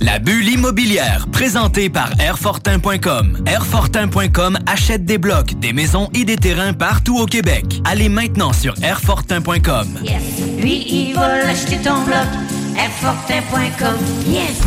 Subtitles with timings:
[0.00, 3.44] La bulle immobilière, présentée par Airfortin.com.
[3.46, 7.80] Airfortin.com achète des blocs, des maisons et des terrains partout au Québec.
[7.84, 10.00] Allez maintenant sur Airfortin.com.
[10.04, 10.22] Yes.
[10.60, 12.26] Lui, il va acheter ton bloc.
[12.76, 13.96] Airfortin.com.
[14.26, 14.60] Yes.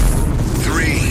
[0.64, 1.11] 3, 2,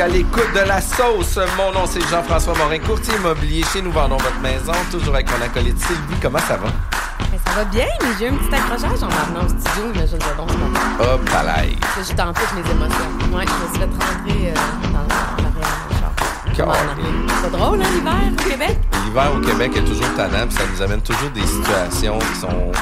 [0.00, 1.38] À l'écoute de la sauce.
[1.56, 4.72] Mon nom, c'est Jean-François Morin, courtier immobilier chez Nous Vendons Votre Maison.
[4.90, 6.16] Toujours avec mon acolyte Sylvie.
[6.20, 6.66] Comment ça va?
[7.30, 10.06] Ben, ça va bien, mais j'ai eu un petit accrochage en revenant au studio, mais
[10.06, 10.80] je le donc ce matin.
[11.00, 11.76] Hop, balaye.
[11.76, 13.10] Que J'étais en toutes mes émotions.
[13.32, 14.54] Ouais, je me suis fait rentrer euh,
[14.92, 15.06] dans
[15.44, 16.74] l'arrière du char.
[17.42, 18.78] C'est drôle, hein, l'hiver au Québec?
[19.06, 22.72] L'hiver au Québec est toujours tannant, puis ça nous amène toujours des situations qui sont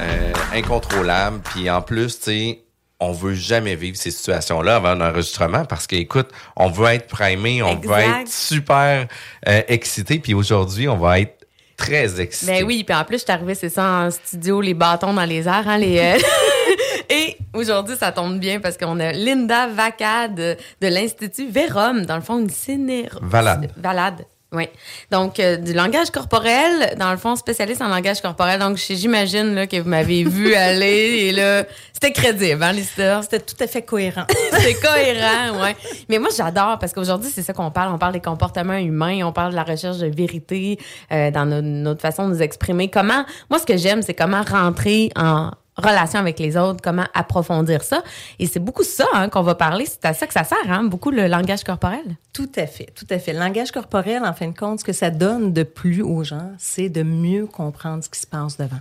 [0.00, 1.40] euh, incontrôlables.
[1.52, 2.62] Puis en plus, tu sais,
[3.00, 7.08] on veut jamais vivre ces situations-là avant un enregistrement parce que, écoute, on veut être
[7.08, 9.06] primé, on veut être super
[9.48, 10.18] euh, excité.
[10.18, 12.52] Puis aujourd'hui, on va être très excité.
[12.52, 15.24] Ben oui, puis en plus, je suis arrivée, c'est ça, en studio, les bâtons dans
[15.24, 15.98] les airs, hein, les...
[15.98, 16.18] euh,
[17.08, 22.16] Et aujourd'hui, ça tombe bien parce qu'on a Linda Vacade de, de l'Institut Vérum, dans
[22.16, 23.08] le fond, une ciné...
[23.20, 23.70] Valade.
[23.76, 24.24] Valade.
[24.52, 24.68] Oui.
[25.10, 28.60] Donc, euh, du langage corporel, dans le fond, spécialiste en langage corporel.
[28.60, 30.86] Donc, j'imagine là, que vous m'avez vu aller
[31.26, 33.22] et là, c'était crédible, hein, l'histoire?
[33.24, 34.24] C'était tout à fait cohérent.
[34.52, 35.74] C'est cohérent, ouais.
[36.08, 37.92] Mais moi, j'adore parce qu'aujourd'hui, c'est ça qu'on parle.
[37.92, 40.78] On parle des comportements humains, on parle de la recherche de vérité
[41.12, 42.88] euh, dans no- notre façon de nous exprimer.
[42.88, 47.82] Comment, moi, ce que j'aime, c'est comment rentrer en relation avec les autres, comment approfondir
[47.82, 48.02] ça.
[48.38, 49.86] Et c'est beaucoup ça hein, qu'on va parler.
[49.86, 52.16] C'est à ça que ça sert, hein, beaucoup le langage corporel.
[52.32, 53.32] Tout à fait, tout à fait.
[53.32, 56.52] Le langage corporel, en fin de compte, ce que ça donne de plus aux gens,
[56.58, 58.80] c'est de mieux comprendre ce qui se passe devant.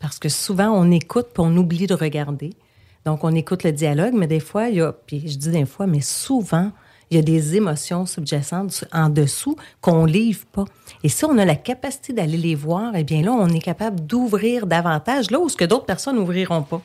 [0.00, 2.54] Parce que souvent, on écoute puis on oublie de regarder.
[3.04, 5.64] Donc, on écoute le dialogue, mais des fois, il y a, puis je dis des
[5.64, 6.70] fois, mais souvent,
[7.10, 10.66] il y a des émotions subjacentes en dessous qu'on livre pas.
[11.04, 14.00] Et si on a la capacité d'aller les voir, eh bien là, on est capable
[14.04, 16.80] d'ouvrir davantage là où ce que d'autres personnes n'ouvriront pas.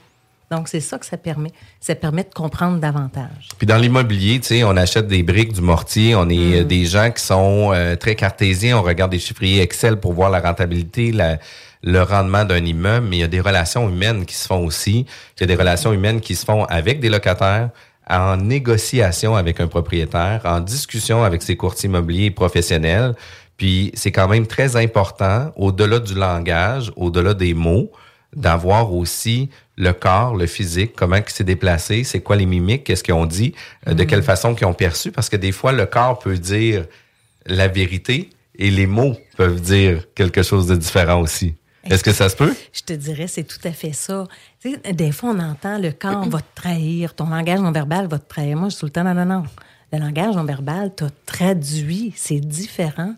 [0.51, 1.51] Donc, c'est ça que ça permet.
[1.79, 3.49] Ça permet de comprendre davantage.
[3.57, 6.85] Puis dans l'immobilier, tu sais, on achète des briques, du mortier, on est euh, des
[6.85, 11.11] gens qui sont euh, très cartésiens, on regarde des chiffriers Excel pour voir la rentabilité,
[11.11, 11.39] la-
[11.81, 15.05] le rendement d'un immeuble, mais il y a des relations humaines qui se font aussi.
[15.37, 17.69] Il y a des relations humaines qui se font avec des locataires,
[18.09, 23.15] en négociation avec un propriétaire, en discussion avec ses courtiers immobiliers professionnels.
[23.57, 27.91] Puis c'est quand même très important, au-delà du langage, au-delà des mots,
[28.35, 33.03] d'avoir aussi le corps, le physique, comment il s'est déplacé, c'est quoi les mimiques, qu'est-ce
[33.03, 33.53] qu'ils ont dit,
[33.87, 36.85] euh, de quelle façon qu'ils ont perçu, parce que des fois, le corps peut dire
[37.45, 41.55] la vérité et les mots peuvent dire quelque chose de différent aussi.
[41.89, 42.55] Est-ce que ça se peut?
[42.71, 44.25] Je te dirais, c'est tout à fait ça.
[44.61, 48.07] Tu sais, des fois, on entend le corps va te trahir, ton langage non verbal
[48.07, 48.55] va te trahir.
[48.55, 49.43] Moi, je dis tout le temps, non, non, non.
[49.91, 53.15] Le langage non verbal t'a traduit, c'est différent.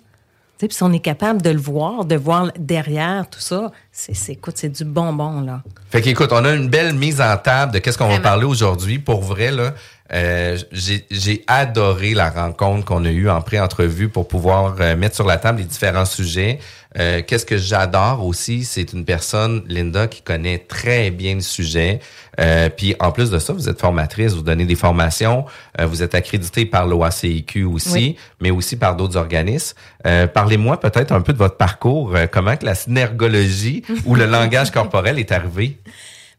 [0.57, 4.33] Puis si on est capable de le voir, de voir derrière tout ça, c'est, c'est-
[4.33, 5.61] écoute, c'est du bonbon, là.
[5.91, 8.99] Fait qu'écoute, on a une belle mise en table de qu'est-ce qu'on va parler aujourd'hui.
[8.99, 9.73] Pour vrai, là,
[10.13, 15.15] euh, j'ai j'ai adoré la rencontre qu'on a eue en pré-entrevue pour pouvoir euh, mettre
[15.15, 16.59] sur la table les différents sujets.
[16.97, 21.99] Euh, qu'est-ce que j'adore aussi, c'est une personne, Linda, qui connaît très bien le sujet.
[22.39, 25.45] Euh, puis en plus de ça, vous êtes formatrice, vous donnez des formations,
[25.79, 28.15] euh, vous êtes accrédité par l'OACIQ aussi, Oui.
[28.41, 29.75] mais aussi par d'autres organismes.
[30.05, 34.25] Euh, Parlez-moi peut-être un peu de votre parcours, euh, comment que la synergologie ou le
[34.25, 35.77] langage corporel est arrivé?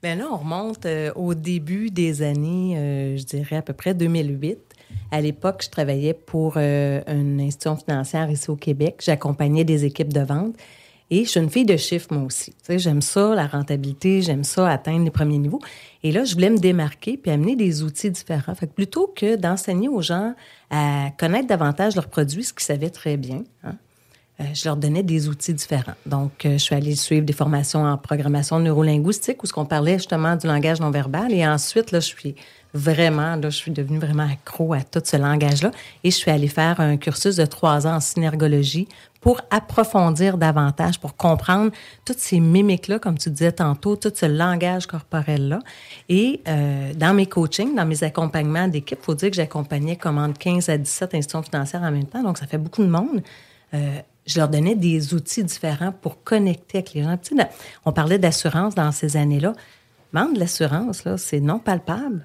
[0.02, 0.86] Bien là, on remonte
[1.16, 4.58] au début des années, euh, je dirais à peu près 2008.
[5.10, 9.00] À l'époque, je travaillais pour euh, une institution financière ici au Québec.
[9.04, 10.54] J'accompagnais des équipes de vente.
[11.08, 12.50] Et je suis une fille de chiffres, moi aussi.
[12.50, 15.60] Tu sais, j'aime ça, la rentabilité, j'aime ça, atteindre les premiers niveaux.
[16.02, 18.54] Et là, je voulais me démarquer puis amener des outils différents.
[18.56, 20.34] Fait que plutôt que d'enseigner aux gens
[20.70, 23.76] à connaître davantage leurs produits, ce qu'ils savaient très bien, hein,
[24.40, 25.94] euh, je leur donnais des outils différents.
[26.04, 29.98] Donc, euh, je suis allée suivre des formations en programmation neurolinguistique où ce qu'on parlait
[29.98, 31.32] justement du langage non verbal.
[31.32, 32.34] Et ensuite, là, je suis
[32.76, 35.70] vraiment, là, je suis devenue vraiment accro à tout ce langage-là.
[36.04, 38.88] Et je suis allée faire un cursus de trois ans en synergologie
[39.20, 41.72] pour approfondir davantage, pour comprendre
[42.04, 45.58] toutes ces mimiques-là, comme tu disais tantôt, tout ce langage corporel-là.
[46.08, 50.18] Et euh, dans mes coachings, dans mes accompagnements d'équipe, il faut dire que j'accompagnais comme
[50.18, 53.22] entre 15 à 17 institutions financières en même temps, donc ça fait beaucoup de monde.
[53.74, 57.16] Euh, je leur donnais des outils différents pour connecter avec les gens.
[57.16, 57.34] Tu
[57.84, 59.54] on parlait d'assurance dans ces années-là.
[60.12, 62.24] Vendre l'assurance, là, c'est non palpable.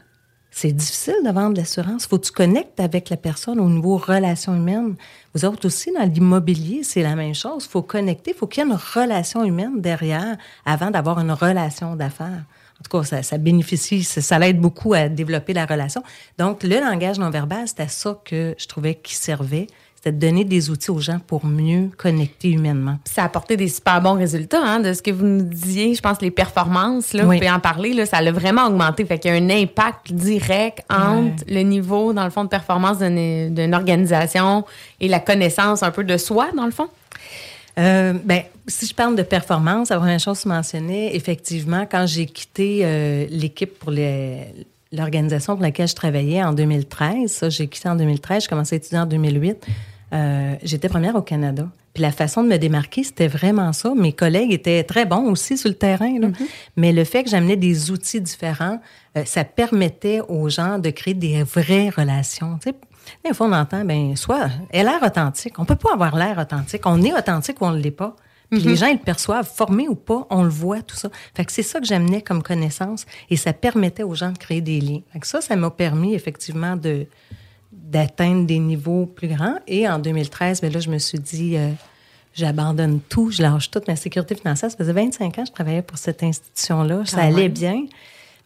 [0.54, 2.06] C'est difficile de vendre l'assurance.
[2.06, 4.96] Faut que tu connectes avec la personne au niveau relation humaine.
[5.34, 7.66] Vous autres aussi, dans l'immobilier, c'est la même chose.
[7.66, 12.44] faut connecter, faut qu'il y ait une relation humaine derrière avant d'avoir une relation d'affaires.
[12.80, 16.04] En tout cas, ça, ça bénéficie, ça, ça l'aide beaucoup à développer la relation.
[16.38, 19.68] Donc, le langage non verbal, c'était ça que je trouvais qui servait
[20.04, 22.98] c'était de donner des outils aux gens pour mieux connecter humainement.
[23.06, 25.94] ça a apporté des super bons résultats, hein, de ce que vous nous disiez.
[25.94, 29.06] Je pense les performances, là, vous pouvez en parler, là, ça l'a vraiment augmenté.
[29.06, 32.98] Fait qu'il y a un impact direct entre le niveau, dans le fond, de performance
[32.98, 34.66] d'une organisation
[35.00, 36.88] et la connaissance un peu de soi, dans le fond?
[37.78, 42.82] Euh, ben, si je parle de performance, la première chose mentionnais, effectivement, quand j'ai quitté
[42.84, 43.94] euh, l'équipe pour
[44.92, 48.78] l'organisation pour laquelle je travaillais en 2013, ça, j'ai quitté en 2013, j'ai commencé à
[48.78, 49.68] étudier en 2008.
[50.14, 51.68] Euh, j'étais première au Canada.
[51.94, 53.94] Puis la façon de me démarquer, c'était vraiment ça.
[53.96, 56.28] Mes collègues étaient très bons aussi sur le terrain, là.
[56.28, 56.48] Mm-hmm.
[56.78, 58.80] mais le fait que j'amenais des outils différents,
[59.18, 62.58] euh, ça permettait aux gens de créer des vraies relations.
[62.62, 62.76] Tu sais,
[63.26, 65.60] des fois, on entend, ben, soit, elle a l'air authentique.
[65.60, 66.82] On peut pas avoir l'air authentique.
[66.86, 68.16] On est authentique ou on ne l'est pas.
[68.50, 68.78] Puis les mm-hmm.
[68.78, 71.10] gens, ils le perçoivent, formés ou pas, on le voit, tout ça.
[71.34, 74.60] Fait que c'est ça que j'amenais comme connaissance et ça permettait aux gens de créer
[74.60, 75.00] des liens.
[75.14, 77.08] Fait que ça, ça m'a permis effectivement de,
[77.92, 79.56] d'atteindre des niveaux plus grands.
[79.68, 81.70] Et en 2013, ben là, je me suis dit, euh,
[82.34, 84.72] j'abandonne tout, je lâche toute ma sécurité financière.
[84.72, 87.04] Ça faisait 25 ans que je travaillais pour cette institution-là.
[87.06, 87.86] Ça allait bien,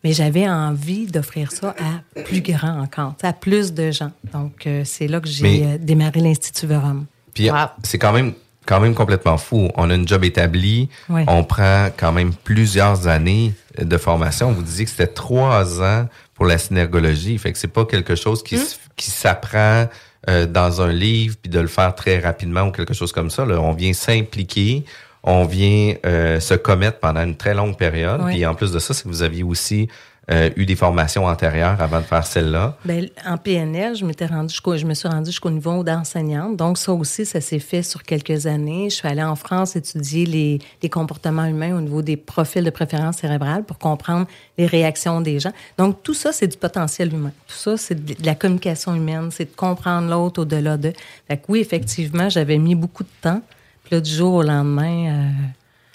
[0.03, 4.11] mais j'avais envie d'offrir ça à plus grand encore, à plus de gens.
[4.33, 7.05] Donc, euh, c'est là que j'ai euh, démarré l'Institut Verum.
[7.33, 7.49] Puis,
[7.83, 8.33] c'est quand même
[8.65, 9.69] quand même complètement fou.
[9.75, 14.51] On a une job établi, on prend quand même plusieurs années de formation.
[14.51, 17.37] Vous disiez que c'était trois ans pour la synergologie.
[17.37, 18.65] Fait que c'est pas quelque chose qui, hmm?
[18.95, 19.87] qui s'apprend
[20.29, 23.45] euh, dans un livre puis de le faire très rapidement ou quelque chose comme ça.
[23.45, 23.59] Là.
[23.59, 24.83] On vient s'impliquer,
[25.23, 28.21] on vient euh, se commettre pendant une très longue période.
[28.27, 29.87] Puis en plus de ça, c'est que vous aviez aussi
[30.31, 32.77] euh, eu des formations antérieures avant de faire celle-là?
[32.83, 36.57] Ben, en PNL, je m'étais rendu je me suis rendue jusqu'au niveau d'enseignante.
[36.57, 38.89] Donc, ça aussi, ça s'est fait sur quelques années.
[38.89, 42.69] Je suis allée en France étudier les, les comportements humains au niveau des profils de
[42.69, 44.27] préférence cérébrale pour comprendre
[44.57, 45.51] les réactions des gens.
[45.77, 47.31] Donc, tout ça, c'est du potentiel humain.
[47.47, 50.93] Tout ça, c'est de la communication humaine, c'est de comprendre l'autre au-delà de.
[51.27, 53.41] Fait que oui, effectivement, j'avais mis beaucoup de temps.
[53.83, 55.11] Puis là, du jour au lendemain.
[55.11, 55.29] Euh,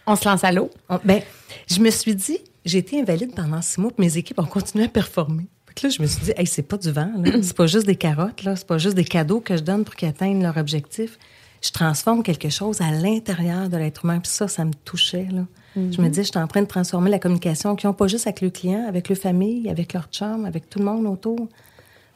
[0.07, 0.71] on se lance à l'eau?
[1.05, 1.21] Ben,
[1.69, 4.85] je me suis dit, j'ai été invalide pendant six mois, puis mes équipes ont continué
[4.85, 5.47] à performer.
[5.75, 7.33] Puis là, je me suis dit, hey, c'est pas du vent, là.
[7.43, 8.57] c'est pas juste des carottes, là.
[8.57, 11.19] c'est pas juste des cadeaux que je donne pour qu'ils atteignent leur objectif.
[11.63, 15.29] Je transforme quelque chose à l'intérieur de l'être humain, puis ça, ça me touchait.
[15.31, 15.43] Là.
[15.77, 16.11] Je me mm-hmm.
[16.11, 18.51] dis, je suis en train de transformer la communication qu'ils n'ont pas juste avec le
[18.51, 21.49] client, avec leur famille, avec leur chum, avec tout le monde autour.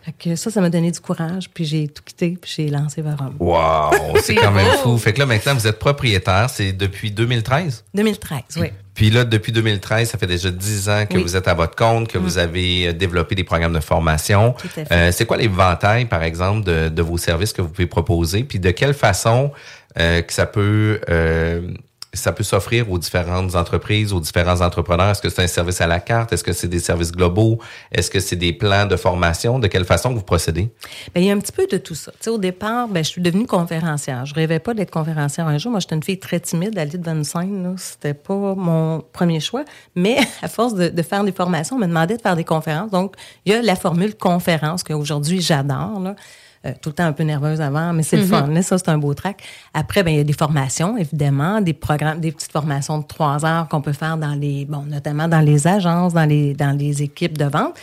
[0.03, 3.01] Fait que ça, ça m'a donné du courage, puis j'ai tout quitté, puis j'ai lancé
[3.01, 3.37] Verum.
[3.39, 4.19] Wow!
[4.23, 4.99] C'est quand même fou.
[4.99, 6.51] Fait que là, maintenant, vous êtes propriétaire.
[6.51, 7.85] C'est depuis 2013?
[7.95, 8.69] 2013, oui.
[8.95, 12.09] Puis là, depuis 2013, ça fait déjà 10 ans que vous êtes à votre compte,
[12.09, 12.39] que vous mm.
[12.39, 14.55] avez euh, développé des programmes de formation.
[14.93, 18.45] Euh, c'est quoi les ventailles, par exemple, de, de, vos services que vous pouvez proposer?
[18.45, 19.51] Puis de quelle façon
[19.99, 21.69] euh, que ça peut euh,
[22.17, 25.11] ça peut s'offrir aux différentes entreprises, aux différents entrepreneurs?
[25.11, 26.33] Est-ce que c'est un service à la carte?
[26.33, 27.59] Est-ce que c'est des services globaux?
[27.93, 29.59] Est-ce que c'est des plans de formation?
[29.59, 30.71] De quelle façon vous procédez?
[31.15, 32.13] Bien, il y a un petit peu de tout ça.
[32.29, 34.27] au départ, ben, je suis devenue conférencière.
[34.27, 35.71] Je rêvais pas d'être conférencière un jour.
[35.71, 37.75] Moi, j'étais une fille très timide, aller devant une scène.
[37.79, 39.65] C'était pas mon premier choix.
[39.95, 42.91] Mais à force de, faire des formations, on me demandait de faire des conférences.
[42.91, 46.15] Donc, il y a la formule conférence qu'aujourd'hui, j'adore.
[46.67, 48.55] Euh, tout le temps un peu nerveuse avant, mais c'est le mm-hmm.
[48.55, 48.63] fun.
[48.63, 49.43] ça, c'est un beau track.
[49.75, 53.45] Après, ben il y a des formations, évidemment, des programmes, des petites formations de trois
[53.45, 57.03] heures qu'on peut faire dans les, bon, notamment dans les agences, dans les, dans les
[57.03, 57.75] équipes de vente.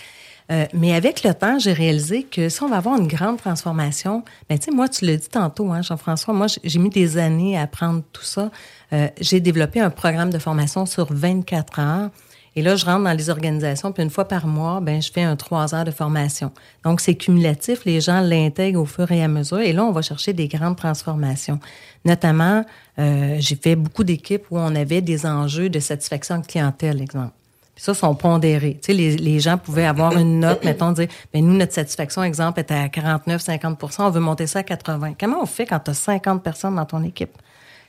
[0.52, 4.24] Euh, mais avec le temps, j'ai réalisé que si on va avoir une grande transformation,
[4.50, 7.58] ben tu sais, moi, tu l'as dit tantôt, hein, Jean-François, moi, j'ai mis des années
[7.58, 8.52] à apprendre tout ça.
[8.92, 12.10] Euh, j'ai développé un programme de formation sur 24 heures
[12.56, 15.24] et là, je rentre dans les organisations, puis une fois par mois, ben, je fais
[15.24, 16.52] un trois heures de formation.
[16.84, 17.86] Donc, c'est cumulatif.
[17.86, 19.60] Les gens l'intègrent au fur et à mesure.
[19.60, 21.60] Et là, on va chercher des grandes transformations.
[22.04, 22.66] Notamment,
[23.00, 27.32] euh, j'ai fait beaucoup d'équipes où on avait des enjeux de satisfaction de clientèle, exemple.
[27.74, 28.78] Puis ça, sont pondérés.
[28.82, 32.60] Tu sais, les, gens pouvaient avoir une note, mettons, dire, ben nous, notre satisfaction, exemple,
[32.60, 35.14] est à 49, 50% on veut monter ça à 80.
[35.18, 37.32] Comment on fait quand tu as 50 personnes dans ton équipe?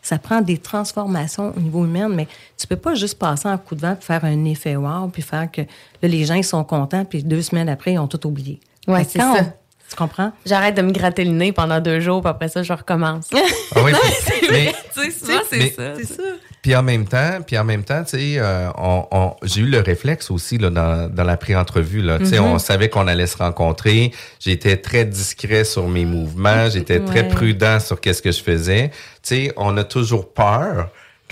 [0.02, 2.26] Ça prend des transformations au niveau humain, mais
[2.58, 5.22] tu peux pas juste passer un coup de vent, puis faire un effet wow, puis
[5.22, 8.26] faire que là, les gens ils sont contents, puis deux semaines après, ils ont tout
[8.26, 8.58] oublié.
[8.88, 9.32] Ouais, c'est ça.
[9.38, 9.52] on-
[9.88, 10.32] Tu comprends?
[10.46, 13.28] J'arrête de me gratter le nez pendant deux jours, puis après ça, je recommence.
[13.32, 13.92] Ah oui,
[14.26, 15.94] puis- mais- tu sais, souvent, c'est ça.
[15.96, 16.22] C'est ça.
[16.62, 19.66] Puis en même temps, puis en même temps, tu sais, euh, on, on- j'ai eu
[19.66, 22.02] le réflexe aussi là, dans, dans la pré-entrevue.
[22.02, 22.40] Là, tu sais, Mm-hmm.
[22.54, 24.12] on savait qu'on allait se rencontrer.
[24.38, 26.70] J'étais très discret sur mes mouvements.
[26.70, 28.90] J'étais très prudent sur qu'est-ce que je faisais.
[29.22, 30.88] Tu sais, on a toujours peur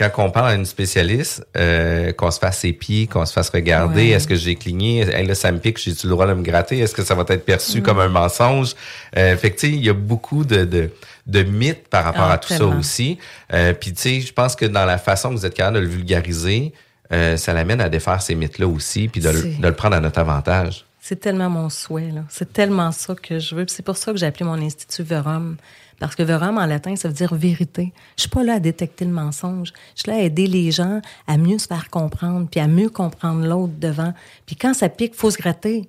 [0.08, 3.50] quand on parle à une spécialiste euh, qu'on se fasse ses pieds, qu'on se fasse
[3.50, 4.02] regarder.
[4.02, 4.08] Ouais.
[4.10, 5.00] Est-ce que j'ai cligné?
[5.02, 5.78] Hey, Là, ça me pique.
[5.78, 6.78] J'ai-tu le droit de me gratter?
[6.78, 7.82] Est-ce que ça va être perçu Mm.
[7.82, 8.74] comme un mensonge?
[9.16, 10.90] Euh, Fait que il y a beaucoup de, de
[11.26, 13.18] de mythes par rapport Ah, à tout ça aussi.
[13.52, 15.82] Euh, Puis tu sais, je pense que dans la façon que vous êtes capable de
[15.82, 16.72] le vulgariser,
[17.12, 20.18] euh, ça l'amène à défaire ces mythes-là aussi, puis de, de le prendre à notre
[20.18, 20.84] avantage.
[21.00, 22.22] C'est tellement mon souhait, là.
[22.28, 23.64] C'est tellement ça que je veux.
[23.68, 25.56] C'est pour ça que j'ai appelé mon institut Verum.
[26.00, 27.92] Parce que Verum, en latin, ça veut dire vérité.
[28.16, 29.72] Je suis pas là à détecter le mensonge.
[29.94, 32.88] Je suis là à aider les gens à mieux se faire comprendre, puis à mieux
[32.88, 34.14] comprendre l'autre devant.
[34.46, 35.88] Puis quand ça pique, faut se gratter.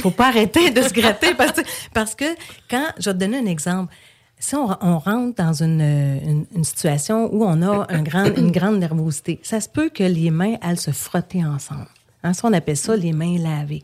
[0.00, 1.62] Faut pas arrêter de se gratter parce que,
[1.94, 2.26] parce que
[2.70, 3.92] quand, je vais te donner un exemple.
[4.38, 9.40] Si on, rentre dans une, une, situation où on a un grand, une grande nervosité,
[9.42, 11.88] ça se peut que les mains, elles se frotter ensemble.
[12.22, 13.82] Hein, ça, on appelle ça les mains lavées.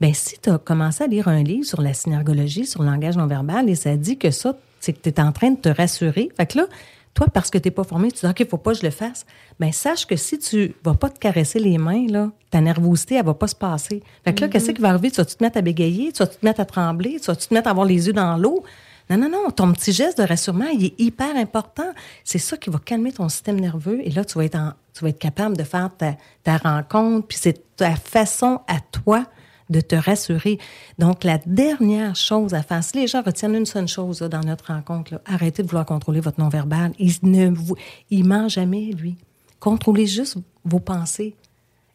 [0.00, 3.16] Ben, si tu as commencé à lire un livre sur la synergologie, sur le langage
[3.16, 5.68] non verbal, et ça dit que ça, c'est que tu es en train de te
[5.70, 6.28] rassurer.
[6.36, 6.66] Fait que là,
[7.14, 8.90] toi, parce que tu n'es pas formé, tu dis, OK, faut pas que je le
[8.90, 9.24] fasse.
[9.60, 13.24] Ben, sache que si tu vas pas te caresser les mains, là, ta nervosité, elle
[13.26, 14.02] va pas se passer.
[14.24, 15.10] Fait que là, qu'est-ce qui va arriver?
[15.10, 16.10] Tu vas-tu te mettre à bégayer?
[16.12, 17.18] Tu vas te mettre à trembler?
[17.20, 18.62] Tu vas tu te mettre à avoir les yeux dans l'eau?
[19.10, 19.50] Non, non, non.
[19.50, 21.90] Ton petit geste de rassurement, il est hyper important.
[22.24, 24.00] C'est ça qui va calmer ton système nerveux.
[24.04, 27.26] Et là, tu vas être, en- tu vas être capable de faire ta, ta rencontre.
[27.26, 29.26] Puis c'est ta façon à toi
[29.70, 30.58] de te rassurer.
[30.98, 34.40] Donc, la dernière chose à faire, si les gens retiennent une seule chose là, dans
[34.40, 36.92] notre rencontre, là, arrêtez de vouloir contrôler votre non-verbal.
[36.98, 37.76] Il ne vous,
[38.10, 39.16] il ment jamais, lui.
[39.60, 41.34] Contrôlez juste vos pensées.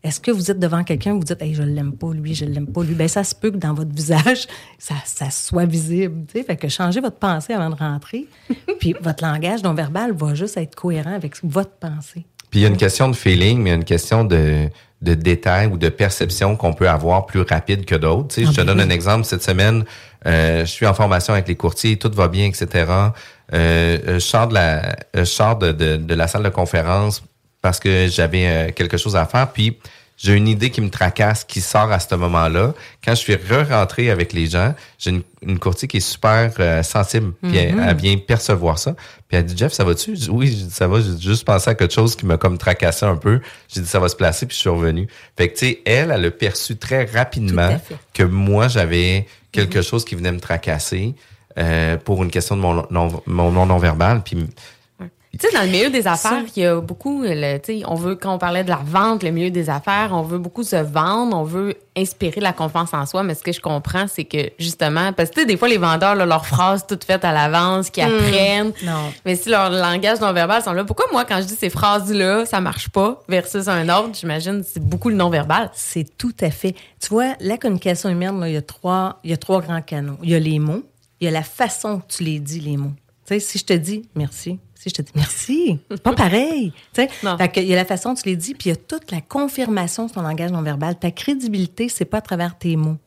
[0.03, 2.67] Est-ce que vous êtes devant quelqu'un vous dites, hey, je l'aime pas, lui, je l'aime
[2.67, 2.93] pas, lui?
[2.93, 4.47] Ben, ça se peut que dans votre visage,
[4.79, 6.25] ça, ça soit visible.
[6.27, 6.45] tu sais.
[6.45, 8.27] Fait que changez votre pensée avant de rentrer.
[8.79, 12.25] Puis votre langage non-verbal va juste être cohérent avec votre pensée.
[12.49, 14.69] Puis il y a une question de feeling, mais il y a une question de,
[15.01, 18.29] de détail ou de perception qu'on peut avoir plus rapide que d'autres.
[18.29, 18.85] Tu sais, je te Ah, ben donne oui.
[18.85, 19.25] un exemple.
[19.25, 19.85] Cette semaine,
[20.25, 22.67] euh, je suis en formation avec les courtiers, tout va bien, etc.
[22.73, 23.17] Euh,
[23.53, 27.23] euh, je sors de la, je sors de, de, de la salle de conférence
[27.61, 29.49] parce que j'avais euh, quelque chose à faire.
[29.51, 29.77] Puis
[30.17, 32.73] j'ai une idée qui me tracasse, qui sort à ce moment-là.
[33.05, 36.81] Quand je suis re-rentré avec les gens, j'ai une, une courtier qui est super euh,
[36.81, 38.95] sensible, elle, elle vient percevoir ça.
[39.27, 40.15] Puis elle dit Jeff, ça va-tu?
[40.29, 41.01] Oui, j'ai dit, ça va.
[41.01, 43.41] J'ai juste pensé à quelque chose qui m'a comme tracassé un peu.
[43.67, 45.07] J'ai dit ça va se placer, puis je suis revenu.
[45.35, 47.79] Fait que tu sais, elle, elle a perçu très rapidement
[48.13, 51.13] que moi j'avais quelque chose qui venait me tracasser
[51.57, 54.23] euh, pour une question de mon non mon non non verbal.
[54.23, 54.47] Puis
[55.39, 57.95] Tu sais, dans le milieu des affaires, il y a beaucoup, le, tu sais, on
[57.95, 60.75] veut, quand on parlait de la vente, le milieu des affaires, on veut beaucoup se
[60.75, 64.51] vendre, on veut inspirer la confiance en soi, mais ce que je comprends, c'est que,
[64.57, 68.03] justement, parce que, des fois, les vendeurs, là, leurs phrases toutes faites à l'avance, qu'ils
[68.03, 68.71] apprennent.
[68.83, 69.11] non.
[69.25, 72.59] Mais si leur langage non-verbal sont là, pourquoi moi, quand je dis ces phrases-là, ça
[72.59, 75.69] marche pas, versus un autre, j'imagine, c'est beaucoup le non-verbal.
[75.73, 76.75] C'est tout à fait.
[76.99, 80.17] Tu vois, la communication humaine, il, y a trois, y a trois grands canaux.
[80.23, 80.83] Il y a les mots,
[81.19, 82.93] il y a la façon que tu les dis, les mots.
[83.27, 86.73] Tu sais, si je te dis merci, je te dis merci, c'est pas pareil.
[86.93, 88.75] Fait que il y a la façon que tu les dis, puis il y a
[88.75, 90.97] toute la confirmation de ton langage non verbal.
[90.97, 92.97] Ta crédibilité, c'est pas à travers tes mots.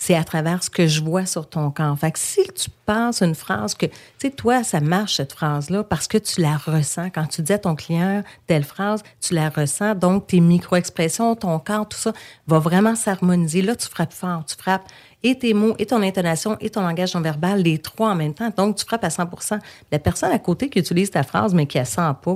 [0.00, 1.98] C'est à travers ce que je vois sur ton corps.
[1.98, 5.82] Fait que si tu penses une phrase que, tu sais, toi, ça marche cette phrase-là
[5.82, 7.10] parce que tu la ressens.
[7.10, 9.96] Quand tu dis à ton client telle phrase, tu la ressens.
[9.96, 12.12] Donc, tes micro-expressions, ton corps, tout ça
[12.46, 13.60] va vraiment s'harmoniser.
[13.60, 14.44] Là, tu frappes fort.
[14.46, 14.86] Tu frappes
[15.24, 18.34] et tes mots, et ton intonation, et ton langage non verbal, les trois en même
[18.34, 18.52] temps.
[18.56, 19.58] Donc, tu frappes à 100%
[19.90, 22.34] La personne à côté qui utilise ta phrase, mais qui la sent pas,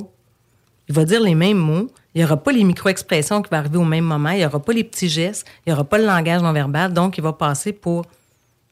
[0.93, 1.91] il va dire les mêmes mots.
[2.15, 4.29] Il n'y aura pas les micro-expressions qui vont arriver au même moment.
[4.31, 5.47] Il n'y aura pas les petits gestes.
[5.65, 6.93] Il n'y aura pas le langage non-verbal.
[6.93, 8.05] Donc, il va passer pour.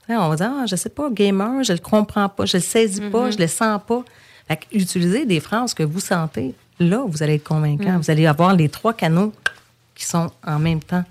[0.07, 3.00] On va dire, ah, je sais pas, gamer, je le comprends pas, je le saisis
[3.00, 4.05] pas, je le sens pas.
[4.49, 6.53] Fait que utilisez des phrases que vous sentez.
[6.81, 7.97] Là, vous allez être convaincant.
[7.97, 9.33] Vous allez avoir les trois canaux
[9.95, 11.05] qui sont en même temps.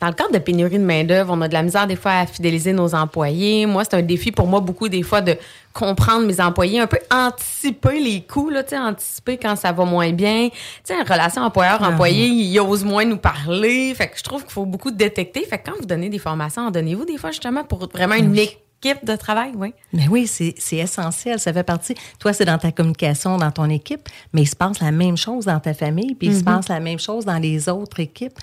[0.00, 2.26] Dans le cadre de pénurie de main-d'œuvre, on a de la misère des fois à
[2.26, 3.66] fidéliser nos employés.
[3.66, 5.36] Moi, c'est un défi pour moi beaucoup des fois de
[5.72, 10.48] comprendre mes employés, un peu anticiper les coûts, là, anticiper quand ça va moins bien.
[10.50, 13.94] Tu sais, en relation employeur-employé, ils osent moins nous parler.
[13.94, 15.44] Fait que je trouve qu'il faut beaucoup détecter.
[15.44, 18.36] Fait que quand vous donnez des formations, en donnez-vous des fois justement pour vraiment une
[18.36, 19.74] équipe de travail, oui.
[19.92, 21.38] Mais oui, c'est essentiel.
[21.38, 21.94] Ça fait partie.
[22.18, 25.44] Toi, c'est dans ta communication, dans ton équipe, mais il se passe la même chose
[25.44, 28.38] dans ta famille, puis il se passe la même chose dans les autres équipes.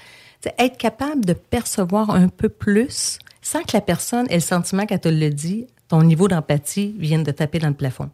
[0.60, 5.00] Être capable de percevoir un peu plus sans que la personne ait le sentiment qu'elle
[5.00, 8.10] te le dit, ton niveau d'empathie vienne de taper dans le plafond.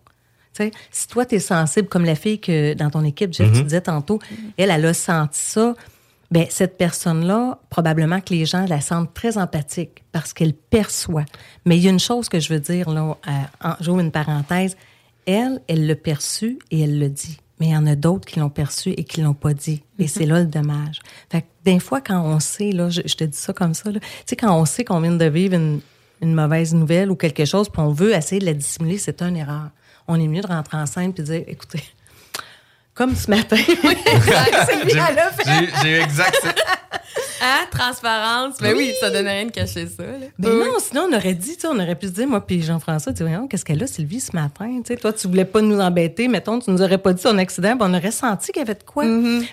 [0.55, 3.51] Tu sais, si toi, tu es sensible, comme la fille que dans ton équipe, Jeff,
[3.51, 4.19] tu disais tantôt,
[4.57, 5.73] elle, elle a senti ça.
[6.29, 11.25] Ben, cette personne-là, probablement que les gens la sentent très empathique parce qu'elle perçoit.
[11.65, 13.31] Mais il y a une chose que je veux dire, là, euh,
[13.63, 14.75] en- j'ouvre une parenthèse.
[15.27, 17.37] Elle, elle l'a perçu et elle le dit.
[17.59, 19.83] Mais il y en a d'autres qui l'ont perçu et qui l'ont pas dit.
[19.99, 20.99] Et c'est là le dommage.
[21.31, 23.91] Fait que des fois, quand on sait, là, je, je te dis ça comme ça,
[23.91, 25.81] là, tu sais, quand on sait qu'on vient de vivre une,
[26.23, 29.35] une mauvaise nouvelle ou quelque chose, puis on veut essayer de la dissimuler, c'est une
[29.37, 29.69] erreur.
[30.07, 31.83] On est mieux de rentrer en scène puis de dire, écoutez,
[32.93, 36.41] comme ce matin, fait- J'ai j'ai eu exact.
[37.45, 37.65] Hein?
[37.71, 38.55] Transparence.
[38.61, 40.03] Mais oui, ça donne rien de cacher ça.
[40.39, 40.65] Ben oui.
[40.65, 43.23] non, sinon on aurait dit, on aurait pu se dire, moi puis Jean-François, tu sais,
[43.23, 44.81] voyons, qu'est-ce qu'elle a, Sylvie, ce matin?
[44.83, 47.37] Tu sais, toi, tu voulais pas nous embêter, mettons, tu nous aurais pas dit son
[47.37, 49.05] accident, puis on aurait senti qu'il y avait de quoi.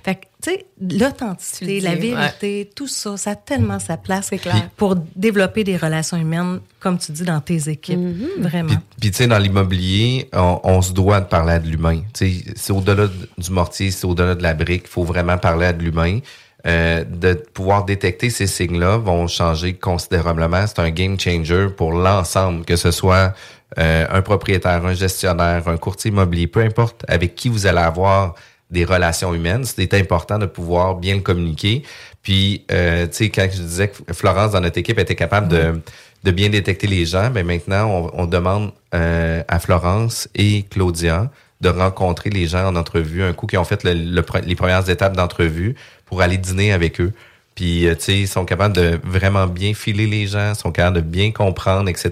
[0.03, 4.39] Fait que, tu sais, l'authenticité, la vérité, tout ça, ça a tellement sa place C'est
[4.39, 4.71] clair.
[4.77, 7.99] pour développer des relations humaines, comme tu dis, dans tes équipes.
[8.39, 8.69] Vraiment.
[8.69, 12.01] Puis, puis, tu sais, dans l'immobilier, on, on se doit de parler à de l'humain.
[12.15, 14.85] Tu sais, c'est au-delà de- du mortier, c'est au-delà de la brique.
[14.87, 16.21] Il faut vraiment parler à de l'humain.
[16.67, 20.67] Euh, de pouvoir détecter ces signes-là vont changer considérablement.
[20.67, 23.33] C'est un game changer pour l'ensemble, que ce soit
[23.79, 28.35] euh, un propriétaire, un gestionnaire, un courtier immobilier, peu importe avec qui vous allez avoir
[28.71, 31.83] des relations humaines, c'est important de pouvoir bien le communiquer.
[32.23, 35.81] Puis, euh, tu sais, quand je disais que Florence, dans notre équipe, était capable de,
[36.25, 41.31] de bien détecter les gens, ben maintenant, on, on demande euh, à Florence et Claudia
[41.61, 44.55] de rencontrer les gens en entrevue, un coup qui ont fait le- le pre- les
[44.55, 45.75] premières étapes d'entrevue
[46.11, 47.13] pour aller dîner avec eux.
[47.55, 50.97] Puis, euh, tu sais, ils sont capables de vraiment bien filer les gens, sont capables
[50.97, 52.11] de bien comprendre, etc.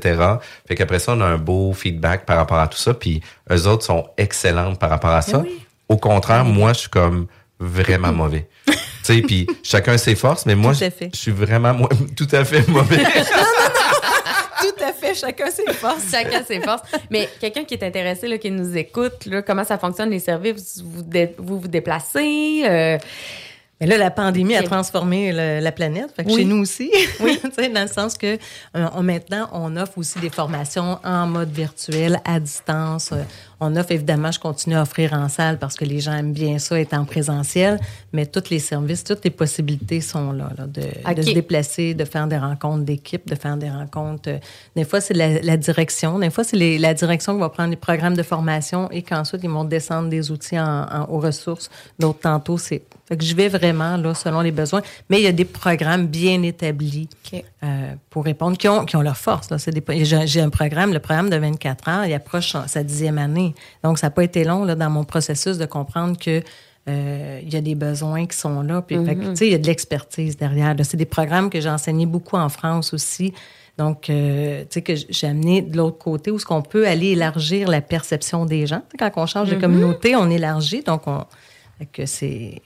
[0.66, 2.94] Fait qu'après ça, on a un beau feedback par rapport à tout ça.
[2.94, 5.42] Puis, eux autres sont excellentes par rapport à ça.
[5.88, 7.26] Au contraire, moi, je suis comme
[7.58, 8.46] vraiment mauvais.
[8.66, 12.28] tu sais, puis chacun ses forces, mais moi, Tout à je suis vraiment moi, tout
[12.32, 13.02] à fait mauvais.
[14.60, 16.10] Tout à fait, chacun ses forces.
[16.10, 16.82] Chacun ses forces.
[17.10, 20.82] Mais quelqu'un qui est intéressé, là, qui nous écoute, là, comment ça fonctionne les services,
[20.84, 22.62] vous dé- vous, vous déplacez.
[22.66, 22.98] euh,
[23.80, 26.11] Mais là, la pandémie a transformé le- la planète.
[26.16, 26.37] Fait que Oui.
[26.38, 26.90] chez nous aussi.
[27.20, 27.40] Oui.
[27.75, 28.35] dans le sens que
[28.76, 33.11] euh, on, maintenant, on offre aussi des formations en mode virtuel, à distance.
[33.12, 33.22] Euh,
[33.61, 36.59] on offre, évidemment, je continue à offrir en salle parce que les gens aiment bien
[36.59, 37.79] ça, être en présentiel.
[38.12, 42.26] Mais tous les services, toutes les possibilités sont là, là, de, se déplacer, de faire
[42.26, 44.29] des rencontres d'équipe, de faire des rencontres.
[44.31, 44.38] euh,
[44.74, 46.18] Des fois, c'est la, la direction.
[46.18, 49.50] Des fois, c'est la direction qui va prendre les programmes de formation et qu'ensuite, ils
[49.50, 51.70] vont descendre des outils en, en- aux ressources.
[51.98, 52.83] D'autres, tantôt, c'est...
[53.09, 54.83] Fait que je vais vraiment, là, selon les besoins.
[55.09, 59.01] Mais il y a des programmes bien établis euh, pour répondre, qui ont, qui ont
[59.01, 59.51] leur force.
[59.51, 59.57] Là.
[59.59, 63.55] C'est des, j'ai, un programme, le programme de 24 heures, il approche sa dixième année.
[63.83, 66.42] Donc, ça n'a pas été long là, dans mon processus de comprendre que
[66.88, 68.83] euh, il y a des besoins qui sont là.
[68.83, 70.75] Puis, tu sais, il y a de l'expertise derrière.
[70.75, 70.85] là.
[70.85, 73.33] C'est des programmes que j'ai enseignés beaucoup en France aussi.
[73.79, 77.09] Donc, euh, tu sais, que j'ai amené de l'autre côté où ce qu'on peut aller
[77.09, 78.83] élargir la perception des gens.
[78.99, 80.83] Quand on change de communauté, on élargit.
[80.83, 81.25] Donc, on,
[81.79, 82.61] fait que c'est...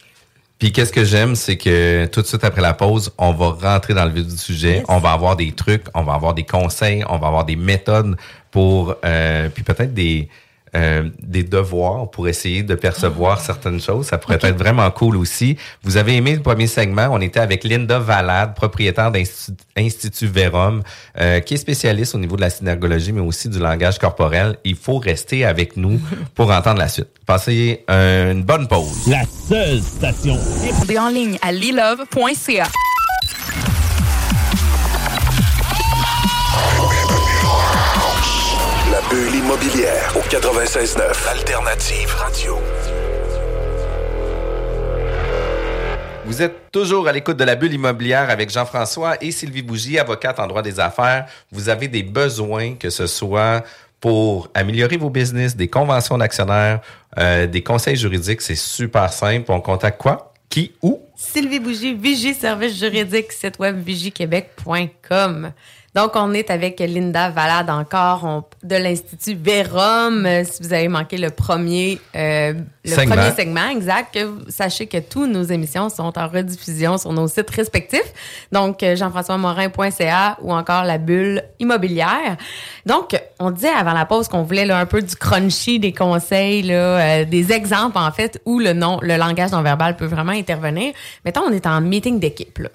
[0.62, 3.94] Puis qu'est-ce que j'aime, c'est que tout de suite après la pause, on va rentrer
[3.94, 4.76] dans le vif du sujet.
[4.76, 4.84] Yes.
[4.88, 8.16] On va avoir des trucs, on va avoir des conseils, on va avoir des méthodes
[8.52, 10.28] pour, euh, puis peut-être des
[10.74, 14.06] euh, des devoirs pour essayer de percevoir certaines choses.
[14.06, 15.56] Ça pourrait être vraiment cool aussi.
[15.82, 17.08] Vous avez aimé le premier segment.
[17.10, 20.82] On était avec Linda Valade, propriétaire d'Institut Institut Verum,
[21.20, 24.56] euh, qui est spécialiste au niveau de la synergologie, mais aussi du langage corporel.
[24.64, 26.00] Il faut rester avec nous
[26.34, 27.08] pour entendre la suite.
[27.26, 29.06] Passez une bonne pause.
[29.06, 30.38] La seule station
[30.88, 32.64] Et en ligne à lilove.ca.
[39.12, 42.56] bulle immobilière au 96.9 Alternative Radio.
[46.24, 50.40] Vous êtes toujours à l'écoute de la bulle immobilière avec Jean-François et Sylvie Bougie, avocate
[50.40, 51.26] en droit des affaires.
[51.50, 53.62] Vous avez des besoins, que ce soit
[54.00, 56.80] pour améliorer vos business, des conventions d'actionnaires,
[57.18, 59.52] euh, des conseils juridiques, c'est super simple.
[59.52, 60.32] On contacte quoi?
[60.48, 60.72] Qui?
[60.80, 61.02] Où?
[61.16, 65.52] Sylvie Bougie, Vigie Service Juridique, site web vigiequebec.com.
[65.94, 70.24] Donc, on est avec Linda Valade encore on- de l'Institut Vérum.
[70.24, 73.14] Euh, Si vous avez manqué le premier, euh, le Segment.
[73.16, 77.28] premier segment, exact, que vous- sachez que toutes nos émissions sont en rediffusion sur nos
[77.28, 78.10] sites respectifs.
[78.52, 82.36] Donc, euh, jean-françois-morin.ca ou encore la bulle immobilière.
[82.86, 86.62] Donc, on disait avant la pause qu'on voulait là, un peu du crunchy, des conseils,
[86.62, 86.74] là,
[87.20, 90.94] euh, des exemples, en fait, où le nom, le langage non verbal peut vraiment intervenir.
[91.24, 92.58] Mettons, on est en meeting d'équipe.
[92.60, 92.68] là.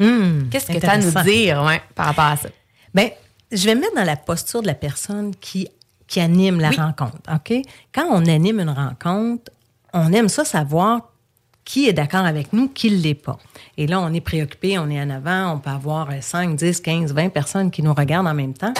[0.51, 2.49] Qu'est-ce que tu as à nous dire ouais, par rapport à ça?
[2.97, 3.09] Bien,
[3.51, 5.67] je vais me mettre dans la posture de la personne qui,
[6.07, 6.77] qui anime la Oui.
[6.77, 7.17] rencontre.
[7.31, 7.53] OK?
[7.93, 9.51] Quand on anime une rencontre,
[9.93, 11.11] on aime ça savoir
[11.63, 13.37] qui est d'accord avec nous, qui ne l'est pas.
[13.77, 17.13] Et là, on est préoccupé, on est en avant, on peut avoir 5, 10, 15,
[17.13, 18.73] 20 personnes qui nous regardent en même temps.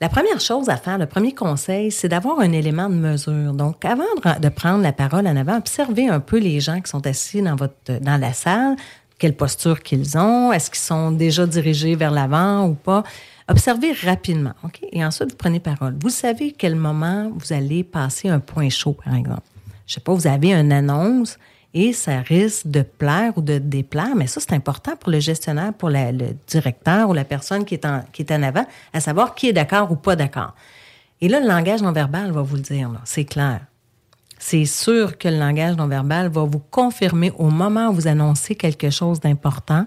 [0.00, 3.52] La première chose à faire, le premier conseil, c'est d'avoir un élément de mesure.
[3.52, 6.88] Donc, avant de, de prendre la parole en avant, observez un peu les gens qui
[6.88, 8.76] sont assis dans, votre, dans la salle,
[9.18, 13.02] quelle posture qu'ils ont, est-ce qu'ils sont déjà dirigés vers l'avant ou pas.
[13.50, 14.78] Observez rapidement, OK?
[14.92, 15.96] Et ensuite, vous prenez parole.
[16.00, 19.42] Vous savez quel moment vous allez passer un point chaud, par exemple.
[19.88, 21.36] Je sais pas, vous avez une annonce
[21.74, 25.72] et ça risque de plaire ou de déplaire, mais ça, c'est important pour le gestionnaire,
[25.74, 29.34] pour le directeur ou la personne qui est, en, qui est en avant, à savoir
[29.34, 30.54] qui est d'accord ou pas d'accord.
[31.20, 33.62] Et là, le langage non verbal va vous le dire, c'est clair.
[34.38, 38.54] C'est sûr que le langage non verbal va vous confirmer au moment où vous annoncez
[38.54, 39.86] quelque chose d'important.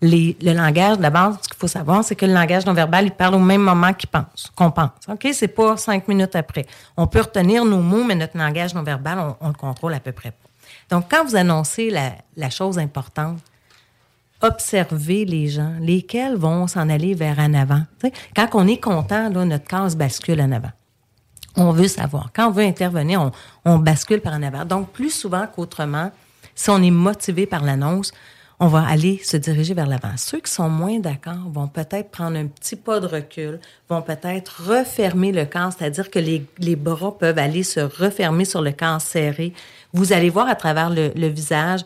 [0.00, 3.34] Le langage, d'abord, ce qu'il faut savoir, c'est que le langage non verbal, il parle
[3.34, 4.90] au même moment qu'il pense, qu'on pense.
[5.08, 5.26] OK?
[5.32, 6.66] C'est pas cinq minutes après.
[6.96, 10.12] On peut retenir nos mots, mais notre langage non verbal, on, le contrôle à peu
[10.12, 10.48] près pas.
[10.90, 13.40] Donc, quand vous annoncez la, chose importante,
[14.40, 17.82] observez les gens, lesquels vont s'en aller vers en avant.
[18.36, 20.70] Quand on est content, notre case bascule en avant.
[21.56, 22.30] On veut savoir.
[22.32, 23.32] Quand on veut intervenir,
[23.64, 24.64] on bascule par en avant.
[24.64, 26.12] Donc, plus souvent qu'autrement,
[26.54, 28.12] si on est motivé par l'annonce,
[28.60, 30.16] on va aller se diriger vers l'avant.
[30.16, 34.62] Ceux qui sont moins d'accord vont peut-être prendre un petit pas de recul, vont peut-être
[34.66, 39.00] refermer le corps, c'est-à-dire que les, les bras peuvent aller se refermer sur le corps
[39.00, 39.52] serré.
[39.92, 41.82] Vous allez voir à travers le, visage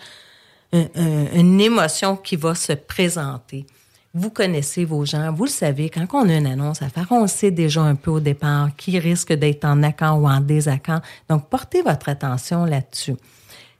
[0.73, 3.67] un- un- une émotion qui va se présenter.
[4.15, 7.27] Vous connaissez vos gens, vous le savez, quand on a une annonce à faire, on
[7.27, 11.01] sait déjà un peu au départ qui risque d'être en accord ou en désaccord.
[11.31, 13.15] Donc, portez votre attention là-dessus.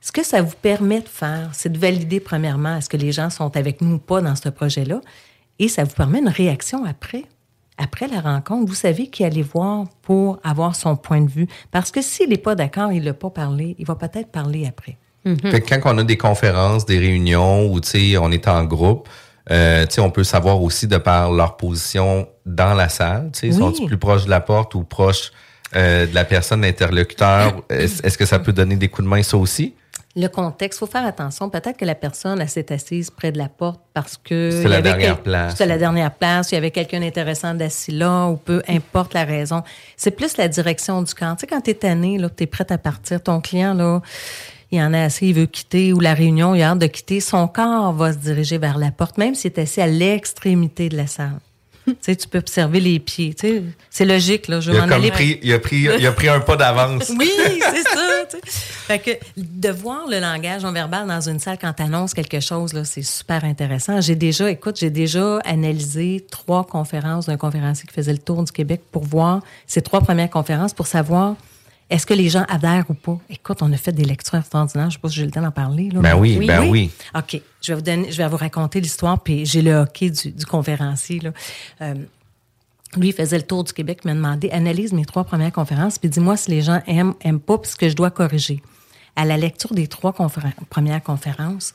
[0.05, 3.31] Ce que ça vous permet de faire, c'est de valider premièrement est-ce que les gens
[3.31, 5.01] sont avec nous ou pas dans ce projet-là,
[5.61, 7.23] et ça vous permet une réaction après.
[7.79, 11.47] Après la rencontre, vous savez qui aller voir pour avoir son point de vue.
[11.71, 14.99] Parce que s'il n'est pas d'accord, il n'a pas parlé, il va peut-être parler après.
[15.25, 18.65] Fait que quand on a des conférences, des réunions où tu sais, on est en
[18.65, 19.09] groupe,
[19.53, 23.39] euh, tu sais, on peut savoir aussi de par leur position dans la salle, tu
[23.39, 23.53] sais, Oui.
[23.55, 25.31] sont-ils plus proches de la porte ou proches
[25.77, 29.37] euh, de la personne l'interlocuteur est-ce que ça peut donner des coups de main ça
[29.37, 29.75] aussi?
[30.15, 31.49] Le contexte, faut faire attention.
[31.49, 34.83] Peut-être que la personne elle s'est assise près de la porte parce que C'est la
[34.83, 35.55] dernière quel- place.
[35.57, 36.53] C'est la dernière place.
[36.53, 39.63] Il y avait quelqu'un d'intéressant d'assis là, ou peu importe la raison.
[39.97, 41.35] C'est plus la direction du camp.
[41.37, 44.03] Tu sais, quand t'es tanné, là, t'es prête à partir, ton client là,
[44.71, 47.21] il en a assez, il veut quitter ou la réunion, il a hâte de quitter.
[47.21, 50.97] Son corps va se diriger vers la porte, même s'il est assis à l'extrémité de
[50.99, 51.39] la salle.
[51.87, 53.35] Tu sais, tu peux observer les pieds.
[53.91, 54.61] C'est logique là.
[54.61, 57.11] Je il a, aller pris, il, a pris, il a pris un pas d'avance.
[57.19, 58.39] oui, c'est ça.
[58.87, 62.41] Fait que de voir le langage non verbal dans une salle quand tu annonces quelque
[62.41, 64.01] chose, là, c'est super intéressant.
[64.01, 68.53] J'ai déjà, écoute, j'ai déjà analysé trois conférences d'un conférencier qui faisait le tour du
[68.53, 71.37] Québec pour voir ces trois premières conférences pour savoir
[71.93, 73.19] est-ce que les gens adhèrent ou pas?
[73.31, 74.91] Écoute, on a fait des lectures extraordinaires.
[74.91, 75.91] Je sais pas si j'ai le temps d'en parler.
[75.91, 76.91] Là, Ben mais- oui, ben oui.
[77.15, 77.41] OK.
[77.61, 80.45] Je vais vous donner, je vais vous raconter l'histoire, puis j'ai le hockey du, du
[80.47, 81.21] conférencier.
[81.21, 81.31] Là.
[81.83, 81.95] Euh,
[82.97, 85.99] lui, il faisait le tour du Québec, il m'a demandé analyse mes trois premières conférences,
[85.99, 88.63] puis dis-moi si les gens aiment, aiment pas, puis ce que je dois corriger.
[89.17, 91.75] À la lecture des trois conféren- premières conférences,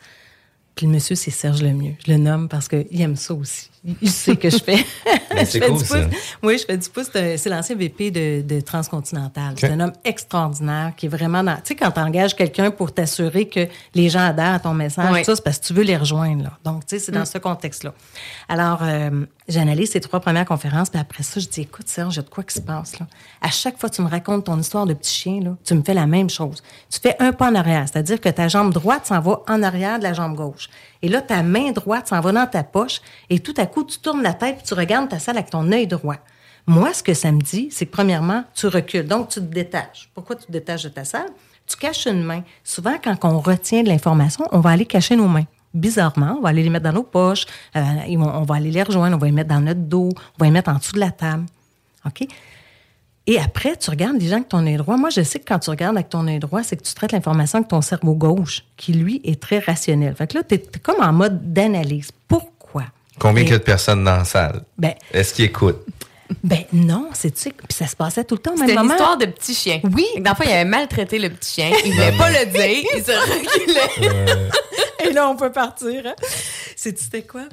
[0.76, 1.96] puis le monsieur, c'est Serge Lemieux.
[2.06, 3.70] Je le nomme parce qu'il aime ça aussi.
[4.02, 4.86] Il- sait que je fais.
[5.34, 6.02] Mais je c'est fais cool, du ça.
[6.02, 6.18] pouce.
[6.44, 7.10] Oui, je fais du pouce.
[7.14, 9.54] C'est l'ancien VP de, de Transcontinental.
[9.58, 11.56] C'est un homme extraordinaire qui est vraiment dans.
[11.56, 15.10] Tu sais, quand tu engages quelqu'un pour t'assurer que les gens adhèrent à ton message,
[15.12, 15.20] Oui.
[15.20, 16.44] tout ça, c'est parce que tu veux les rejoindre.
[16.44, 16.52] Là.
[16.64, 17.94] Donc, tu sais, c'est dans ce contexte-là.
[18.50, 22.18] Alors, euh, j'analyse ces trois premières conférences, puis après ça, je dis écoute, Serge, il
[22.18, 23.08] y a de quoi qui se passe là.
[23.42, 25.82] À chaque fois que tu me racontes ton histoire de petit chien, là, tu me
[25.84, 26.62] fais la même chose.
[26.90, 29.98] Tu fais un pas en arrière, c'est-à-dire que ta jambe droite s'en va en arrière
[30.00, 30.70] de la jambe gauche.
[31.02, 34.00] Et là, ta main droite s'en va dans ta poche, et tout à coup, tu
[34.00, 36.18] tournes la tête, puis tu regardes ta salle avec ton œil droit.
[36.66, 40.10] Moi, ce que ça me dit, c'est que premièrement, tu recules, donc tu te détaches.
[40.14, 41.30] Pourquoi tu te détaches de ta salle?
[41.66, 42.44] Tu caches une main.
[42.64, 45.46] Souvent, quand on retient de l'information, on va aller cacher nos mains.
[45.74, 49.16] Bizarrement, on va aller les mettre dans nos poches, euh, on va aller les rejoindre,
[49.16, 51.12] on va les mettre dans notre dos, on va les mettre en dessous de la
[51.12, 51.46] table.
[52.06, 52.28] OK?
[53.30, 54.96] Et après, tu regardes les gens avec ton œil droit.
[54.96, 57.12] Moi, je sais que quand tu regardes avec ton œil droit, c'est que tu traites
[57.12, 60.16] l'information avec ton cerveau gauche, qui, lui, est très rationnel.
[60.16, 62.10] Fait que là, tu es, comme en mode d'analyse.
[62.28, 62.84] Pourquoi?
[63.20, 64.62] Combien Et- il y a de personnes dans la salle?
[64.78, 65.84] Ben, Est-ce qu'ils écoutent?
[66.44, 68.74] ben non, c'est tu sais, puis ça se passait tout le temps au même C'était
[68.74, 68.96] une moment.
[68.96, 69.80] histoire de petit chien.
[69.94, 70.06] Oui.
[70.20, 71.72] Dans le fond, il avait maltraité le petit chien.
[71.86, 72.84] Il voulait pas le dire.
[72.96, 74.50] Il se reculait.
[75.10, 76.02] Et là, on peut partir.
[76.06, 76.16] Hein?
[76.76, 77.44] C'est c'était quoi?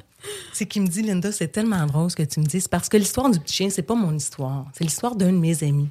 [0.53, 2.61] C'est qu'il me dit, Linda, c'est tellement drôle ce que tu me dis.
[2.61, 4.65] C'est parce que l'histoire du petit chien, c'est pas mon histoire.
[4.73, 5.89] C'est l'histoire d'un de mes amis.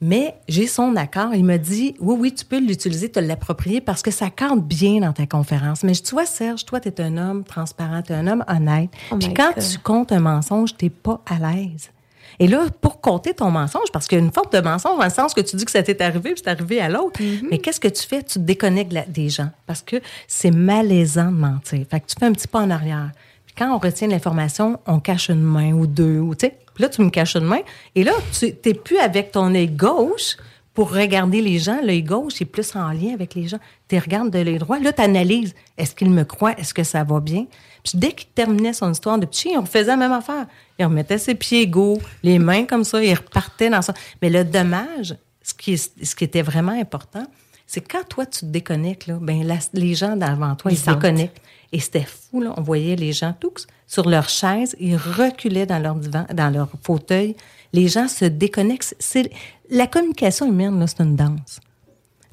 [0.00, 1.34] Mais j'ai son accord.
[1.34, 5.00] Il me dit, oui, oui, tu peux l'utiliser, te l'approprier parce que ça cadre bien
[5.00, 5.82] dans ta conférence.
[5.84, 8.26] Mais je dis, tu vois, Serge, toi, tu es un homme transparent, tu es un
[8.26, 8.90] homme honnête.
[9.10, 9.64] Oh Puis quand God.
[9.64, 11.90] tu comptes un mensonge, tu pas à l'aise.
[12.38, 15.04] Et là, pour compter ton mensonge, parce qu'il y a une forme de mensonge dans
[15.04, 17.20] le sens que tu dis que ça t'est arrivé, puis c'est arrivé à l'autre.
[17.50, 18.22] Mais qu'est-ce que tu fais?
[18.22, 19.96] Tu te déconnectes des gens parce que
[20.28, 21.86] c'est malaisant de mentir.
[21.90, 23.10] Fait que tu fais un petit pas en arrière.
[23.56, 26.58] Quand on retient l'information, on cache une main ou deux, ou tu sais.
[26.74, 27.60] Puis là, tu me caches une main.
[27.94, 30.36] Et là, tu n'es plus avec ton œil gauche
[30.74, 31.78] pour regarder les gens.
[31.82, 33.58] L'œil gauche est plus en lien avec les gens.
[33.88, 34.78] Tu regardes de l'œil droit.
[34.78, 35.54] Là, tu analyses.
[35.78, 36.52] Est-ce qu'il me croit?
[36.58, 37.46] Est-ce que ça va bien?
[37.82, 40.46] Puis dès qu'il terminait son histoire de petit, on faisait la même affaire.
[40.78, 43.94] Il remettait ses pieds égaux, les mains comme ça, il repartait dans ça.
[44.20, 47.24] Mais le dommage, ce qui, ce qui était vraiment important,
[47.66, 50.78] c'est quand toi, tu te déconnectes, là, ben, la- les gens d'avant toi, Ils ils,
[50.78, 51.40] se déconnectent.
[51.76, 52.54] Et c'était fou, là.
[52.56, 56.70] On voyait les gens tous sur leur chaise, ils reculaient dans leur divan, dans leur
[56.82, 57.36] fauteuil.
[57.74, 58.96] Les gens se déconnectent.
[58.98, 59.30] C'est,
[59.68, 61.60] la communication humaine, là, c'est une danse.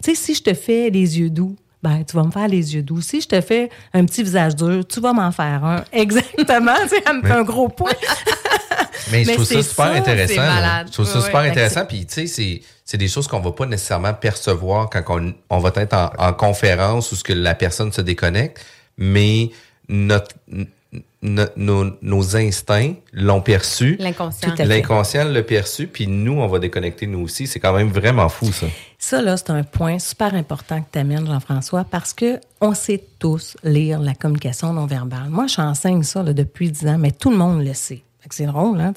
[0.02, 2.74] Tu sais, si je te fais les yeux doux, ben, tu vas me faire les
[2.74, 3.02] yeux doux.
[3.02, 5.84] Si je te fais un petit visage dur, tu vas m'en faire un.
[5.92, 6.76] Exactement.
[6.84, 7.92] tu sais, elle me fait un gros point.
[9.12, 10.86] Mais je trouve ça super ça, intéressant.
[10.86, 11.86] Je trouve ça super intéressant.
[11.86, 15.60] Puis, tu sais, c'est, c'est des choses qu'on va pas nécessairement percevoir quand on, on
[15.60, 18.66] va être en, en conférence ou ce que la personne se déconnecte,
[18.98, 19.52] mais
[19.90, 20.36] notre,
[21.24, 23.96] nos, nos instincts l'ont perçu.
[24.00, 24.54] L'inconscient.
[24.60, 27.48] L'inconscient l'a perçu, puis nous, on va déconnecter nous aussi.
[27.48, 28.68] C'est quand même vraiment fou, ça.
[29.00, 33.04] Ça, là, c'est un point super important que tu amènes, Jean-François, parce que on sait
[33.20, 35.30] tous lire la communication non verbale.
[35.30, 38.02] Moi, j'enseigne ça là, depuis 10 ans, mais tout le monde le sait.
[38.22, 38.94] Fait que C'est drôle, hein?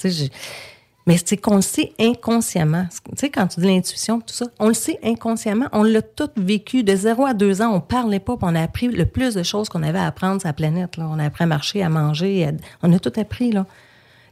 [1.07, 2.87] Mais c'est qu'on le sait inconsciemment.
[2.91, 5.67] Tu sais, quand tu dis l'intuition, tout ça, on le sait inconsciemment.
[5.73, 6.83] On l'a tout vécu.
[6.83, 9.45] De 0 à 2 ans, on parlait pas, puis on a appris le plus de
[9.45, 10.97] choses qu'on avait à apprendre sur la planète.
[10.97, 11.09] Là.
[11.09, 12.51] On a appris à marcher, à manger.
[12.83, 13.67] On a tout appris, là.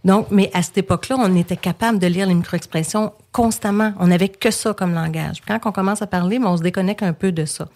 [0.04, 3.94] Donc, mais à cette époque-là, on était capable de lire les micro-expressions constamment.
[3.98, 5.40] On n'avait que ça comme langage.
[5.48, 7.68] Quand on commence à parler, ben, on se déconnecte un peu de ça.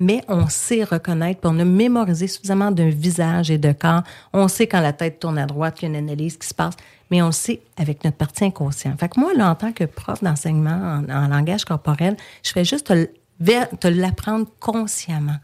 [0.00, 4.02] Mais on sait reconnaître, puis on a mémorisé suffisamment d'un visage et de corps.
[4.32, 6.54] On sait quand la tête tourne à droite, qu'il y a une analyse qui se
[6.54, 6.74] passe,
[7.14, 8.98] mais on sait avec notre partie inconsciente.
[8.98, 13.86] Fait moi, là, en tant que prof d'enseignement en, langage corporel, je fais juste te,
[13.86, 15.36] l'apprendre consciemment.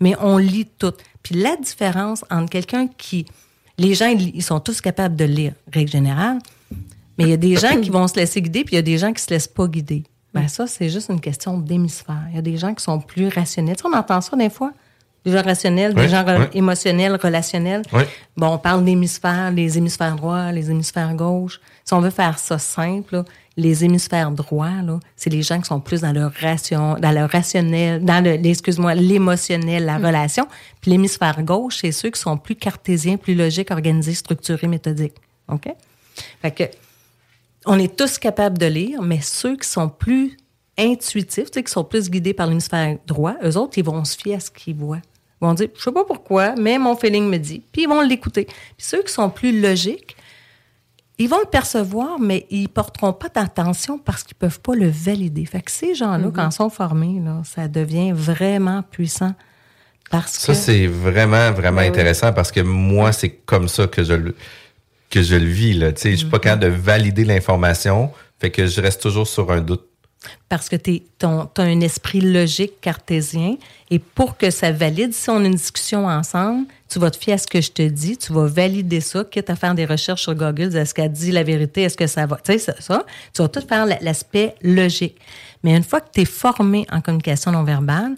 [0.00, 0.94] Mais on lit tout.
[1.22, 3.26] Puis la différence entre quelqu'un qui
[3.76, 6.38] les gens, ils sont tous capables de lire, règle générale.
[7.18, 8.82] Mais il y a des gens qui vont se laisser guider, puis il y a
[8.82, 10.04] des gens qui se laissent pas guider.
[10.32, 12.24] Ben ça, c'est juste une question d'hémisphère.
[12.30, 13.76] Il y a des gens qui sont plus rationnels.
[13.76, 14.72] Tu sais, on entend ça des fois?
[15.30, 16.46] Des gens rationnels, Oui, des gens re- oui.
[16.54, 17.82] émotionnels, relationnels.
[17.92, 18.02] Oui.
[18.36, 21.60] Bon, on parle d'hémisphères, les hémisphères droits, les hémisphères gauches.
[21.84, 23.24] Si on veut faire ça simple, là,
[23.56, 27.28] les hémisphères droits, là, c'est les gens qui sont plus dans leur ration, dans leur
[27.30, 30.46] rationnel, dans le, excuse-moi, l'émotionnel, la relation.
[30.80, 35.16] Puis l'hémisphère gauche, c'est ceux qui sont plus cartésiens, plus logiques, organisés, structurés, méthodiques.
[35.48, 35.68] OK?
[36.42, 36.64] Fait que,
[37.66, 40.36] on est tous capables de lire, mais ceux qui sont plus
[40.78, 44.40] intuitifs, qui sont plus guidés par l'hémisphère droit, eux autres, ils vont se fier à
[44.40, 45.00] ce qu'ils voient.
[45.40, 47.62] Ils vont dire, je sais pas pourquoi, mais mon feeling me dit.
[47.72, 48.44] Puis ils vont l'écouter.
[48.44, 50.16] Puis ceux qui sont plus logiques,
[51.18, 55.44] ils vont le percevoir, mais ils porteront pas d'attention parce qu'ils peuvent pas le valider.
[55.46, 59.34] Fait que ces gens-là, quand ils sont formés, là, ça devient vraiment puissant.
[60.10, 60.58] Parce Ça, que...
[60.58, 61.88] c'est vraiment, vraiment Ben oui.
[61.88, 64.34] intéressant parce que moi, c'est comme ça que je le,
[65.10, 65.92] que je le vis, là.
[65.92, 68.10] Tu sais, je suis pas capable de valider l'information.
[68.40, 69.87] Fait que je reste toujours sur un doute.
[70.48, 73.56] Parce que tu as un esprit logique cartésien
[73.90, 77.34] et pour que ça valide, si on a une discussion ensemble, tu vas te fier
[77.34, 80.22] à ce que je te dis, tu vas valider ça, quitte à faire des recherches
[80.22, 83.04] sur Google, est-ce qu'elle dit la vérité, est-ce que ça va, tu sais, ça, ça,
[83.34, 85.16] tu vas tout faire la- l'aspect logique.
[85.62, 88.14] Mais une fois que tu es formé en communication non verbale,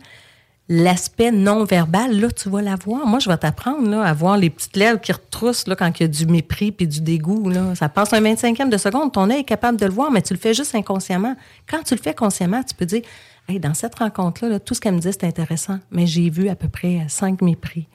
[0.70, 3.04] l'aspect non verbal, là, tu vas l'avoir.
[3.04, 6.04] Moi, je vais t'apprendre là, à voir les petites lèvres qui retroussent là, quand il
[6.04, 7.50] y a du mépris puis du dégoût.
[7.50, 7.74] Là.
[7.74, 9.12] Ça passe un 25e de seconde.
[9.12, 11.34] Ton œil est capable de le voir, mais tu le fais juste inconsciemment.
[11.68, 13.02] Quand tu le fais consciemment, tu peux dire
[13.48, 16.48] hey, dans cette rencontre-là, là, tout ce qu'elle me dit, c'est intéressant, mais j'ai vu
[16.48, 17.88] à peu près cinq mépris.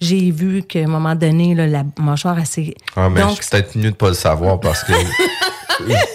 [0.00, 2.74] J'ai vu qu'à un moment donné, là, la mâchoire assez.
[2.94, 4.92] Ah, mais Donc, je suis peut-être mieux de pas le savoir parce que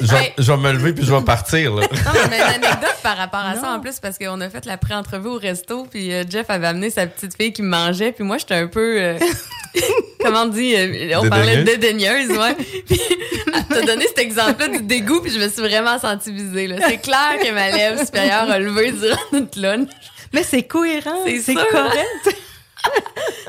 [0.02, 1.82] je, vais, je vais me lever puis je vais partir, là.
[1.84, 4.78] Non, mais une anecdote par rapport à ça en plus parce qu'on a fait la
[4.78, 8.38] pré-entrevue au resto puis euh, Jeff avait amené sa petite fille qui mangeait puis moi
[8.38, 9.20] j'étais un peu euh,
[10.24, 12.56] comment on dit euh, on parlait de dédaigneuse ouais
[12.88, 13.00] puis
[13.70, 16.98] t'as donné cet exemple-là du dégoût puis je me suis vraiment sentie visée là c'est
[16.98, 19.90] clair que ma lèvre supérieure a levé durant notre lunch
[20.34, 21.68] mais c'est cohérent, C'est c'est sûr.
[21.70, 22.36] correct.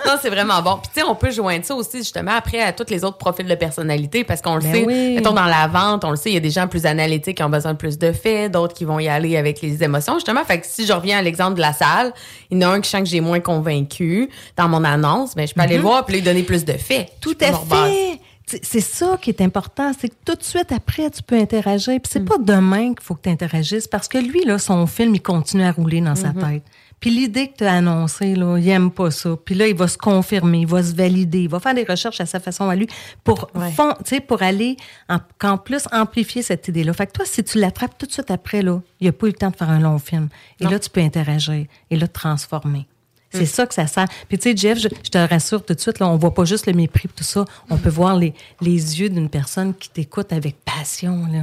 [0.07, 2.73] Non c'est vraiment bon puis tu sais on peut joindre ça aussi justement après à
[2.73, 5.15] tous les autres profils de personnalité parce qu'on le Ben sait oui.
[5.17, 7.43] mettons dans la vente on le sait il y a des gens plus analytiques qui
[7.43, 10.45] ont besoin de plus de faits d'autres qui vont y aller avec les émotions justement
[10.45, 12.13] fait que si je reviens à l'exemple de la salle
[12.51, 15.35] il y en a un que je sens que j'ai moins convaincu dans mon annonce
[15.37, 17.07] mais je peux aller le voir puis lui donner plus de faits Mhm.
[17.21, 18.21] Tout à fait.
[18.63, 21.95] C'est- ça qui est important, c'est que tout de suite après, tu peux interagir.
[21.95, 22.11] Puis Mm.
[22.13, 25.21] c'est pas demain qu'il faut que tu interagisses parce que lui, là, son film, il
[25.21, 26.53] continue à rouler dans sa Mm-hmm.
[26.53, 26.63] tête.
[26.99, 29.37] Puis l'idée que tu as annoncée, là, il aime pas ça.
[29.45, 32.21] Puis là, il va se confirmer, il va se valider, il va faire des recherches
[32.21, 32.87] à sa façon à lui
[33.23, 33.71] pour, Ouais.
[33.73, 33.95] fond-
[34.27, 34.77] pour aller
[35.09, 36.93] en, plus amplifier cette idée-là.
[36.95, 39.27] Fait que toi, si tu l'attrapes tout de suite après, là, il n'y a pas
[39.27, 40.29] eu le temps de faire un long film.
[40.59, 42.87] Et là, tu peux interagir et là, te transformer.
[43.33, 44.07] C'est ça que ça sert.
[44.31, 46.47] Puis tu sais, Jeff, je, je te rassure tout de suite, là, on voit pas
[46.47, 47.45] juste le mépris, tout ça.
[47.69, 48.33] On peut voir les,
[48.63, 51.27] les yeux d'une personne qui t'écoute avec passion.
[51.31, 51.43] Là.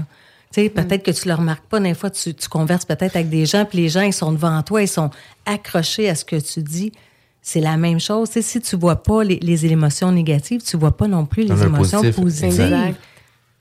[0.53, 1.79] Tu sais, peut-être que tu le remarques pas.
[1.79, 4.61] Des fois, tu, tu converses peut-être avec des gens, puis les gens, ils sont devant
[4.61, 5.09] toi, ils sont
[5.47, 6.91] accrochés à ce que tu dis.
[7.41, 8.29] C'est la même chose.
[8.29, 11.43] Tu sais, si tu vois pas les, les émotions négatives, tu vois pas non plus
[11.43, 12.21] les Le émotions positif.
[12.23, 12.61] positives.
[12.61, 12.95] Exact.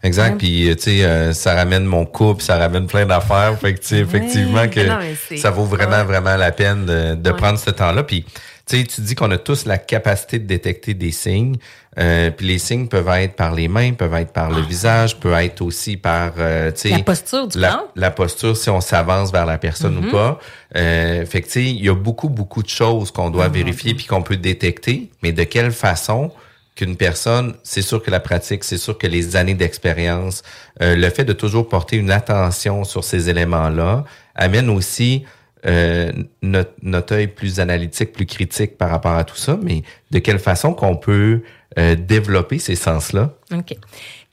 [0.05, 0.38] Exact.
[0.38, 3.57] Puis, euh, tu sais, euh, ça ramène mon couple, ça ramène plein d'affaires.
[3.59, 6.05] Fait que, tu sais, effectivement, que Non, c'est- ça vaut vraiment, Ouais.
[6.05, 7.37] vraiment la peine de, de Ouais.
[7.37, 8.02] prendre ce temps-là.
[8.02, 8.31] Puis, tu
[8.66, 11.57] sais, tu dis qu'on a tous la capacité de détecter des signes.
[11.98, 15.35] Euh, puis les signes peuvent être par les mains, peuvent être par le visage, peuvent
[15.35, 19.59] être aussi par, euh, La posture du la, la posture, si on s'avance vers la
[19.59, 20.38] personne ou pas.
[20.77, 23.53] Euh, fait que, tu sais, il y a beaucoup, beaucoup de choses qu'on doit Mm-hmm.
[23.53, 25.11] vérifier puis qu'on peut détecter.
[25.22, 26.31] Mais de quelle façon
[26.75, 30.42] qu'une personne, c'est sûr que la pratique, c'est sûr que les années d'expérience,
[30.81, 35.25] euh, le fait de toujours porter une attention sur ces éléments-là amène aussi
[35.66, 40.18] euh, notre, notre œil plus analytique, plus critique par rapport à tout ça, mais de
[40.18, 41.42] quelle façon qu'on peut
[41.79, 43.31] euh, développer ces sens-là?
[43.53, 43.75] OK.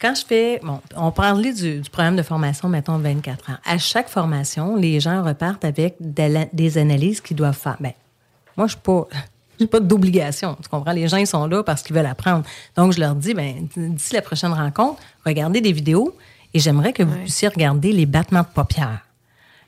[0.02, 3.58] Quand je fais, bon, on parlait du, du programme de formation, mettons, 24 ans.
[3.66, 7.78] À chaque formation, les gens repartent avec de la- des analyses qu'ils doivent faire.
[7.80, 7.92] Ben,
[8.58, 9.08] moi, je suis pas,
[9.60, 10.56] j'ai pas d'obligation.
[10.64, 10.94] Tu comprends?
[10.94, 12.46] Les gens, ils sont là parce qu'ils veulent apprendre.
[12.78, 16.16] Donc, je leur dis, ben, d'ici la prochaine rencontre, regardez des vidéos
[16.54, 19.06] et j'aimerais que vous puissiez regarder les battements de paupières.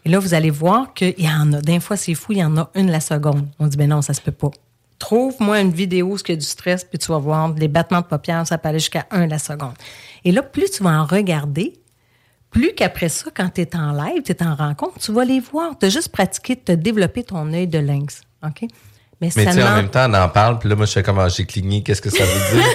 [0.05, 1.61] Et là, vous allez voir qu'il y en a.
[1.61, 3.47] D'un fois, c'est fou, il y en a une la seconde.
[3.59, 4.49] On dit, ben non, ça se peut pas.
[4.99, 8.01] Trouve-moi une vidéo où il y a du stress, puis tu vas voir les battements
[8.01, 9.73] de paupières, ça peut aller jusqu'à un la seconde.
[10.23, 11.73] Et là, plus tu vas en regarder,
[12.51, 15.39] plus qu'après ça, quand tu es en live, tu es en rencontre, tu vas les
[15.39, 15.77] voir.
[15.79, 18.21] Tu as juste pratiqué de te développer ton œil de lynx.
[18.45, 18.67] OK?
[19.21, 21.03] Mais ça tu sais, en même temps, on en parle, puis là, moi, je sais
[21.03, 22.67] comment j'ai cligné, qu'est-ce que ça veut dire?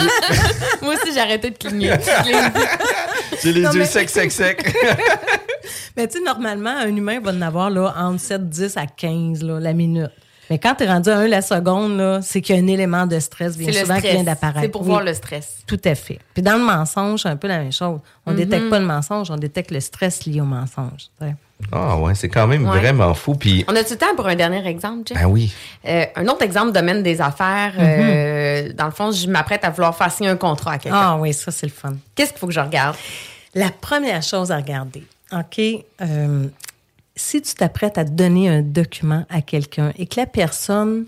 [0.82, 1.94] Moi aussi, j'ai arrêté de cligner.
[3.42, 4.62] J'ai les Non, yeux secs, secs, secs.
[5.96, 9.42] Mais tu sais, normalement, un humain va en avoir là, entre 7, 10 à 15
[9.42, 10.10] là, la minute.
[10.50, 12.66] Mais quand tu es rendu à 1 la seconde, là, c'est qu'il y a un
[12.66, 14.24] élément de stress bien souvent qui vient stress.
[14.24, 14.60] d'apparaître.
[14.60, 14.88] C'est pour Oui.
[14.88, 15.58] voir le stress.
[15.66, 16.18] Tout à fait.
[16.34, 18.00] Puis dans le mensonge, c'est un peu la même chose.
[18.26, 18.38] On ne Mm-hmm.
[18.40, 21.06] détecte pas le mensonge, on détecte le stress lié au mensonge.
[21.70, 22.76] Ah ouais, c'est quand même Ouais.
[22.80, 23.34] vraiment fou.
[23.34, 25.16] Puis, On a-tu le temps pour un dernier exemple, Jeff?
[25.16, 25.54] ben oui.
[25.88, 27.72] Euh, un autre exemple, domaine des affaires.
[27.78, 30.98] euh, dans le fond, je m'apprête à vouloir faire signer un contrat à quelqu'un.
[31.00, 31.94] Ah oui, ça, c'est le fun.
[32.16, 32.96] Qu'est-ce qu'il faut que je regarde?
[33.54, 35.60] La première chose à regarder, OK,
[36.00, 36.46] euh,
[37.16, 41.06] si tu t'apprêtes à donner un document à quelqu'un et que la personne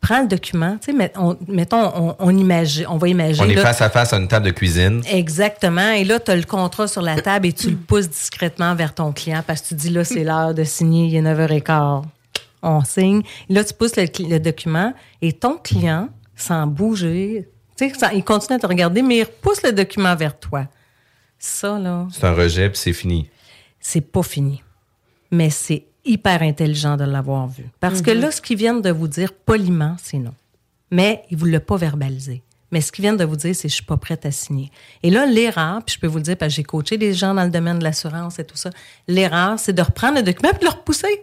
[0.00, 3.46] prend le document, tu sais, met- on- mettons, on, on imagine, on va imaginer.
[3.46, 5.00] On est là, face à face à une table de cuisine.
[5.10, 5.90] Exactement.
[5.92, 8.94] Et là, tu as le contrat sur la table et tu le pousses discrètement vers
[8.94, 12.02] ton client parce que tu dis là, c'est l'heure de signer, il est 9h15.
[12.64, 13.22] On signe.
[13.48, 18.22] Et là, tu pousses le, le document et ton client, sans bouger, tu sais, il
[18.24, 20.66] continue à te regarder, mais il repousse le document vers toi.
[21.44, 23.28] Ça, là, C'est un rejet, puis c'est fini.
[23.80, 24.62] c'est pas fini.
[25.32, 27.64] Mais c'est hyper intelligent de l'avoir vu.
[27.80, 30.34] Parce que là, ce qu'ils viennent de vous dire poliment, c'est non.
[30.92, 32.42] Mais ils ne vous l'ont pas verbalisé.
[32.70, 34.70] Mais ce qu'ils viennent de vous dire, c'est je suis pas prête à signer.
[35.02, 37.34] Et là, l'erreur, puis je peux vous le dire, parce que j'ai coaché des gens
[37.34, 38.70] dans le domaine de l'assurance et tout ça,
[39.08, 41.22] l'erreur, c'est de reprendre le document et de le repousser.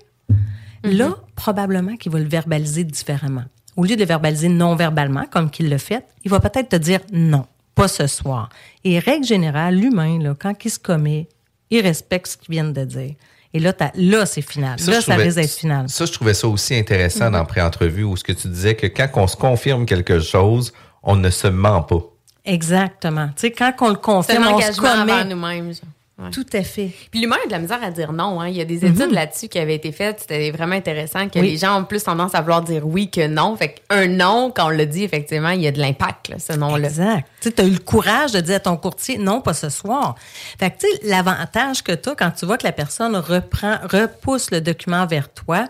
[0.84, 3.46] Là, probablement qu'il va le verbaliser différemment.
[3.78, 7.00] Au lieu de le verbaliser non-verbalement, comme qu'il le fait, il va peut-être te dire
[7.14, 7.46] non,
[7.80, 8.50] pas ce soir.
[8.84, 11.28] Et règle générale, l'humain, là, quand il se commet,
[11.70, 13.14] il respecte ce qu'ils viennent de dire.
[13.54, 14.78] Et là, t'as- là c'est final.
[14.80, 15.90] là, je ça trouvais- risque d'être final.
[15.90, 19.08] Ça, je trouvais ça aussi intéressant dans pré-entrevue où ce que tu disais que quand
[19.16, 22.02] on se confirme quelque chose, on ne se ment pas.
[22.46, 23.28] Exactement.
[23.30, 25.26] Tu sais, quand on le confirme, on se engagement commet.
[25.26, 25.72] nous-mêmes.
[26.22, 26.32] Ouais.
[26.32, 26.92] Tout à fait.
[27.12, 28.42] Puis l'humain a de la misère à dire non.
[28.42, 28.50] Hein.
[28.50, 30.20] Il y a des études là-dessus qui avaient été faites.
[30.20, 31.52] C'était vraiment intéressant que Oui.
[31.52, 33.56] les gens ont plus tendance à vouloir dire oui que non.
[33.56, 36.52] Fait qu'un non, quand on le dit, effectivement, il y a de l'impact, là, ce
[36.54, 36.90] nom-là.
[36.90, 37.26] Exact.
[37.42, 40.16] Tu as eu le courage de dire à ton courtier, non, pas ce soir.
[40.60, 43.78] Fait que, tu sais, l'avantage que tu as quand tu vois que la personne reprend,
[43.90, 45.68] repousse le document vers toi,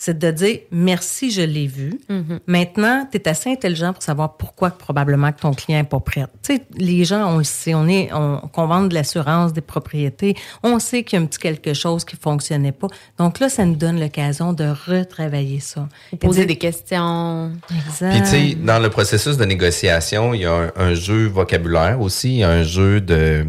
[0.00, 2.00] c'est de dire merci, je l'ai vu.
[2.46, 6.24] Maintenant, tu es assez intelligent pour savoir pourquoi probablement que ton client n'est pas prêt.
[6.42, 9.60] Tu sais, les gens, on le sait, on est, on, qu'on vende de l'assurance, des
[9.60, 12.86] propriétés, on sait qu'il y a un petit quelque chose qui fonctionnait pas.
[13.18, 15.86] Donc là, ça nous donne l'occasion de retravailler ça.
[16.18, 17.52] Poser des questions.
[17.70, 18.10] Exact.
[18.12, 22.00] Puis, tu sais, dans le processus de négociation, il y a un, un jeu vocabulaire
[22.00, 23.44] aussi, il y a un jeu de,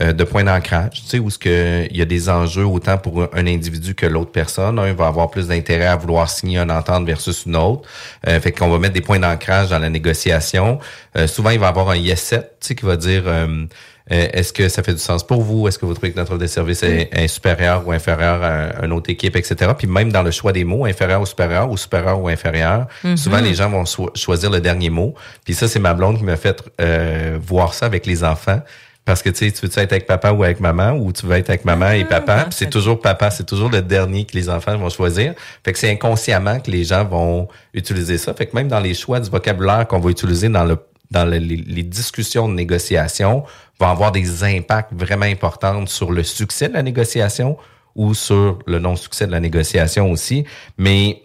[0.00, 2.98] euh, de points d'ancrage, tu sais, où ce que, il y a des enjeux autant
[2.98, 4.78] pour un individu que l'autre personne.
[4.78, 7.88] Un va avoir plus d'intérêt à vouloir signer une entente versus une autre.
[8.26, 10.78] Euh, fait qu'on va mettre des points d'ancrage dans la négociation.
[11.16, 13.22] Euh, souvent, il va y avoir un yes set, tu sais, qui va dire...
[13.26, 13.64] euh,
[14.10, 15.68] Est-ce que ça fait du sens pour vous?
[15.68, 18.82] Est-ce que vous trouvez que notre offre de service est, est supérieure ou inférieure à
[18.86, 19.72] une autre équipe, etc.
[19.76, 23.38] Puis même dans le choix des mots, inférieur ou supérieur ou supérieur ou inférieur, souvent
[23.40, 25.14] les gens vont so- choisir le dernier mot.
[25.44, 28.60] Puis ça, c'est ma blonde qui m'a fait euh, voir ça avec les enfants.
[29.08, 31.34] Parce que tu sais, tu veux être avec papa ou avec maman, ou tu veux
[31.36, 32.44] être avec maman et papa.
[32.44, 35.32] Puis c'est toujours papa, c'est toujours le dernier que les enfants vont choisir.
[35.64, 38.34] Fait que c'est inconsciemment que les gens vont utiliser ça.
[38.34, 40.76] Fait que même dans les choix du vocabulaire qu'on va utiliser dans le
[41.10, 43.44] dans le- les, les discussions de négociation,
[43.80, 47.56] vont avoir des impacts vraiment importants sur le succès de la négociation
[47.96, 50.44] ou sur le non-succès de la négociation aussi.
[50.76, 51.22] Mais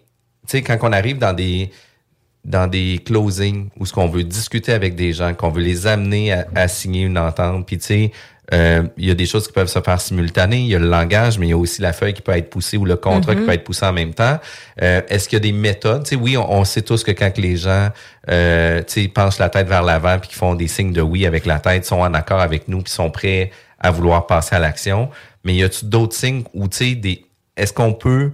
[0.47, 1.69] tu sais, quand on arrive dans des
[2.45, 6.33] dans des closings où ce qu'on veut discuter avec des gens, qu'on veut les amener
[6.33, 8.11] à, à signer une entente, puis tu sais,
[8.53, 10.89] euh, il y a des choses qui peuvent se faire simultanées, il y a le
[10.89, 13.33] langage, mais il y a aussi la feuille qui peut être poussée ou le contrat
[13.35, 14.37] qui peut être poussé en même temps.
[14.81, 16.03] Euh, Est-ce qu'il y a des méthodes?
[16.03, 17.87] Tu sais, oui, on, on sait tous que quand que les gens
[18.29, 21.25] euh, tu sais, penchent la tête vers l'avant puis qu'ils font des signes de oui
[21.25, 24.59] avec la tête, sont en accord avec nous puis sont prêts à vouloir passer à
[24.59, 25.09] l'action.
[25.45, 27.25] Mais y a-tu d'autres signes où tu sais, des
[27.55, 28.31] est-ce qu'on peut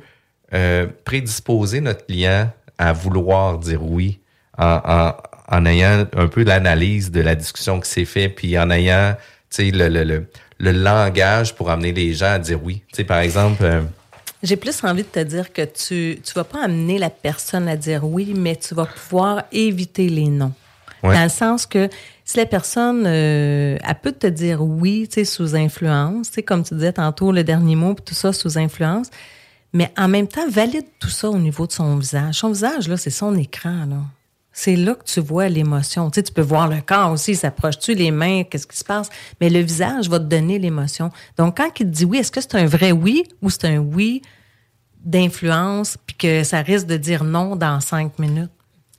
[0.56, 2.50] euh, prédisposer notre client
[2.80, 4.20] à vouloir dire oui
[4.58, 5.14] en, en,
[5.52, 9.16] en ayant un peu l'analyse de la discussion qui s'est faite, puis en ayant
[9.58, 10.28] le, le, le,
[10.60, 12.82] le langage pour amener les gens à dire oui.
[12.90, 13.82] Tu sais, par exemple, euh,
[14.44, 17.76] J'ai plus envie de te dire que tu tu vas pas amener la personne à
[17.76, 20.54] dire oui, mais tu vas pouvoir éviter les non.
[21.04, 21.16] Ouais.
[21.16, 21.90] Dans le sens que
[22.26, 26.44] si la personne, euh, elle peut te dire oui, tu sais, sous influence, tu sais,
[26.44, 29.08] comme tu disais tantôt, le dernier mot, puis tout ça sous influence,
[29.74, 32.36] mais en même temps, valide tout ça au niveau de son visage.
[32.36, 34.02] Son visage, là, c'est son écran, là.
[34.52, 36.10] C'est là que tu vois l'émotion.
[36.10, 39.10] Tu sais, tu peux voir le corps aussi, s'approche-tu les mains, qu'est-ce qui se passe,
[39.40, 41.12] mais le visage va te donner l'émotion.
[41.38, 43.78] Donc, quand il te dit oui, est-ce que c'est un vrai oui ou c'est un
[43.78, 44.22] oui
[45.06, 48.52] d'influence, puis que ça risque de dire non dans cinq minutes?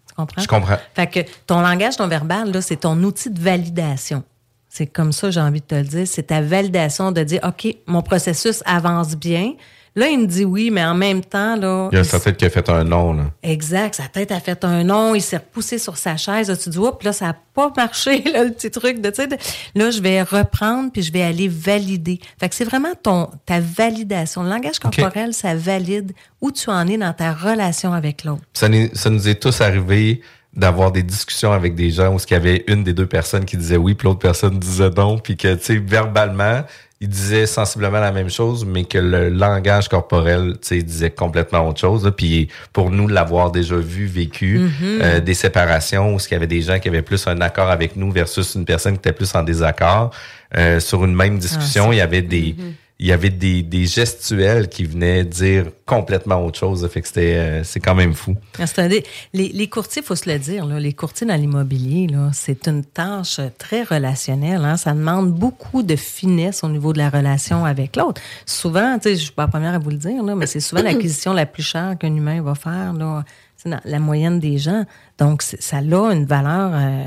[0.08, 0.42] Tu comprends?
[0.42, 0.78] je comprends.
[0.94, 4.22] Fait que ton langage non verbal, là, c'est ton outil de validation.
[4.68, 6.06] C'est comme ça, j'ai envie de te le dire.
[6.06, 9.54] C'est ta validation de dire, OK, mon processus avance bien.
[9.96, 11.88] Là, il me dit oui, mais en même temps, là.
[11.92, 13.24] Il y a sa tête qui a fait un non, là.
[13.42, 13.96] Exact.
[13.96, 15.14] Sa tête a fait un nom.
[15.14, 16.48] Il s'est repoussé sur sa chaise.
[16.48, 19.16] Là, tu dis, oups, là, ça n'a pas marché, là, le petit truc de, tu
[19.16, 19.36] sais, de-
[19.74, 22.20] là, je vais reprendre puis je vais aller valider.
[22.38, 24.42] Fait que c'est vraiment ton, ta validation.
[24.42, 28.42] Le langage corporel, ça valide où tu en es dans ta relation avec l'autre.
[28.54, 30.20] Ça, ça nous est tous arrivé
[30.54, 33.56] d'avoir des discussions avec des gens où il y avait une des deux personnes qui
[33.56, 36.62] disait oui, puis l'autre personne disait non, puis que, tu sais, verbalement,
[37.02, 41.66] il disait sensiblement la même chose, mais que le langage corporel, tu sais, disait complètement
[41.66, 42.04] autre chose.
[42.04, 42.12] là.
[42.12, 46.60] Puis pour nous, l'avoir déjà vu, vécu, euh, des séparations où il y avait des
[46.60, 49.42] gens qui avaient plus un accord avec nous versus une personne qui était plus en
[49.42, 50.10] désaccord,
[50.58, 52.54] euh, sur une même discussion, il y avait des...
[53.02, 56.86] Il y avait des, des gestuels qui venaient dire complètement autre chose.
[56.92, 58.36] Fait que c'était, euh, c'est quand même fou.
[58.58, 62.68] Ah, les, les courtiers, faut se le dire, là, les courtiers dans l'immobilier, là, c'est
[62.68, 64.62] une tâche très relationnelle.
[64.66, 64.76] Hein.
[64.76, 68.20] Ça demande beaucoup de finesse au niveau de la relation avec l'autre.
[68.44, 71.32] Souvent, je suis pas la première à vous le dire, là, mais c'est souvent l'acquisition
[71.32, 73.24] la plus chère qu'un humain va faire, là,
[73.56, 74.84] c'est dans la moyenne des gens.
[75.18, 77.04] Donc, ça a une valeur euh,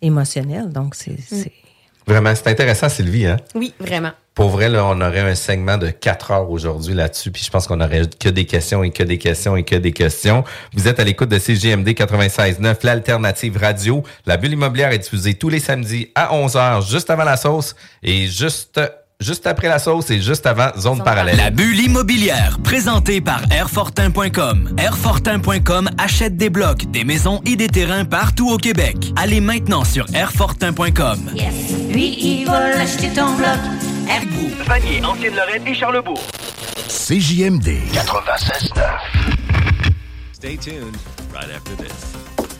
[0.00, 0.68] émotionnelle.
[0.70, 1.50] Donc, c'est, c'est-
[2.06, 3.26] Vraiment, c'est intéressant, Sylvie.
[3.26, 3.38] Hein?
[3.56, 4.10] Oui, vraiment.
[4.34, 7.68] Pour vrai, là, on aurait un segment de quatre heures aujourd'hui là-dessus, puis je pense
[7.68, 10.42] qu'on aurait que des questions et que des questions et que des questions.
[10.72, 14.02] Vous êtes à l'écoute de CGMD 96.9, l'alternative radio.
[14.26, 18.26] La bulle immobilière est diffusée tous les samedis à 11h, juste avant la sauce et
[18.26, 18.80] juste
[19.20, 21.36] juste après la sauce et juste avant zone parallèle.
[21.36, 24.74] La bulle immobilière, présentée par Airfortin.com.
[24.76, 28.96] Airfortin.com achète des blocs, des maisons et des terrains partout au Québec.
[29.16, 31.30] Allez maintenant sur Airfortin.com.
[31.36, 31.54] Yes.
[31.88, 33.93] Lui, il va l'acheter ton bloc.
[34.08, 34.22] Air-
[34.66, 36.20] Vanier, Ancienne-Lorraine et Charlebourg.
[36.88, 38.84] CJMD 96.9.
[40.32, 40.96] Stay tuned
[41.32, 42.33] right after this.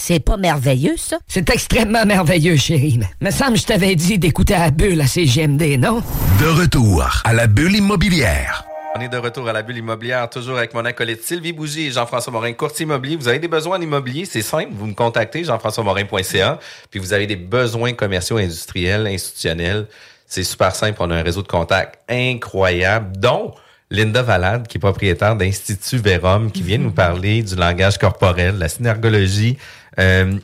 [0.00, 1.18] C'est pas merveilleux, ça?
[1.26, 3.00] C'est extrêmement merveilleux, chérie.
[3.20, 6.02] Me semble que je t'avais dit d'écouter à la bulle à CGMD, non?
[6.40, 8.64] De retour à la bulle immobilière.
[8.96, 11.90] On est de retour à la bulle immobilière, toujours avec mon acolyte Sylvie Bougie et
[11.90, 13.16] Jean-François Morin, courtier immobilier.
[13.16, 16.60] Vous avez des besoins en immobilier, c'est simple, vous me contactez, jean-françois-morin.ca,
[16.92, 19.88] puis vous avez des besoins commerciaux, industriels, institutionnels.
[20.26, 23.52] C'est super simple, on a un réseau de contacts incroyable, dont
[23.90, 28.68] Linda Valade, qui est propriétaire d'Institut Vérum, qui vient nous parler du langage corporel, la
[28.68, 29.58] synergologie.
[29.98, 30.34] Euh,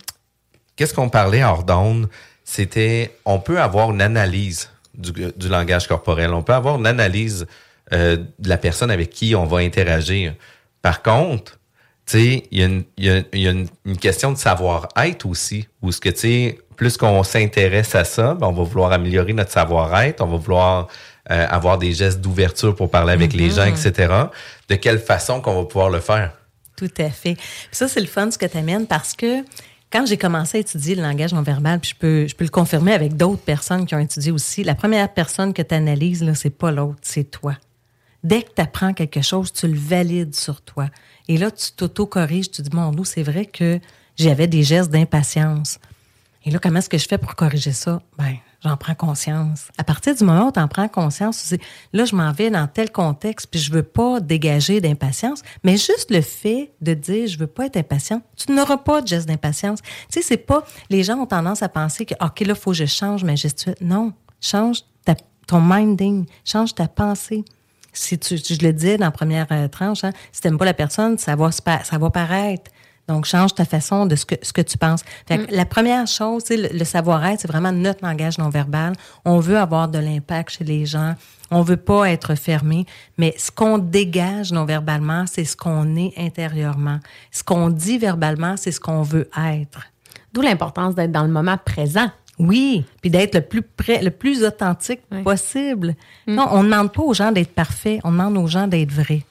[0.77, 2.09] Qu'est-ce qu'on parlait hors d'onde?
[2.43, 6.33] C'était, on peut avoir une analyse du, du langage corporel.
[6.35, 7.47] On peut avoir une analyse
[7.93, 10.35] euh, de la personne avec qui on va interagir.
[10.83, 11.59] Par contre,
[12.07, 14.33] tu sais, il y a, une, il y a- il y a une, une question
[14.33, 18.53] de savoir-être aussi, où ce que, tu sais, plus qu'on s'intéresse à ça, ben, on
[18.53, 20.89] va vouloir améliorer notre savoir-être, on va vouloir
[21.31, 23.55] euh, avoir des gestes d'ouverture pour parler avec les Mhm.
[23.55, 24.13] gens, etc.
[24.69, 26.33] De quelle façon qu'on va pouvoir le faire?
[26.77, 27.35] Tout à fait.
[27.35, 29.45] Puis ça, c'est le fun ce que tu amènes parce que
[29.93, 32.51] quand j'ai commencé à étudier le langage non verbal, puis je peux, je peux le
[32.51, 36.51] confirmer avec d'autres personnes qui ont étudié aussi, la première personne que tu analyses, c'est
[36.51, 37.57] pas l'autre, c'est toi.
[38.25, 40.89] Dès que tu apprends quelque chose, tu le valides sur toi.
[41.29, 43.79] Et là, tu t'auto-corriges, tu dis, mon nous, c'est vrai que
[44.17, 45.79] j'avais des gestes d'impatience.
[46.45, 48.03] Et là, comment est-ce que je fais pour corriger ça?
[48.19, 49.69] Ben, j'en prends conscience.
[49.79, 52.51] À partir du moment où tu en prends conscience, tu dis, là, je m'en vais
[52.51, 55.43] dans tel contexte, puis je veux pas dégager d'impatience.
[55.63, 59.07] Mais juste le fait de dire, je veux pas être impatient, tu n'auras pas de
[59.07, 59.83] geste d'impatience.
[59.83, 62.77] Tu sais, c'est pas, les gens ont tendance à penser que, OK, là, faut que
[62.77, 63.77] je change ma gestuelle.
[63.81, 64.13] Non.
[64.41, 64.83] Change
[65.47, 66.27] ton minding.
[66.45, 67.45] Change ta pensée.
[67.93, 70.75] Si tu, je le disais dans la première euh, tranche, hein, si t'aimes pas la
[70.75, 72.71] personne, ça va, ça va paraître.
[73.09, 75.03] Donc, change ta façon de ce que, ce que tu penses.
[75.27, 78.95] Fait que La première chose, le, le savoir-être, c'est vraiment notre langage non verbal.
[79.25, 81.15] On veut avoir de l'impact chez les gens.
[81.51, 82.87] On veut pas être fermé.
[83.19, 86.99] Mais ce qu'on dégage non verbalement, c'est ce qu'on est intérieurement.
[87.31, 89.87] Ce qu'on dit verbalement, c'est ce qu'on veut être.
[90.33, 92.11] D'où l'importance d'être dans le moment présent.
[92.39, 95.95] Oui, puis d'être le plus près, le plus authentique possible.
[96.27, 99.25] Non, on ne demande pas aux gens d'être parfaits, on demande aux gens d'être vrais.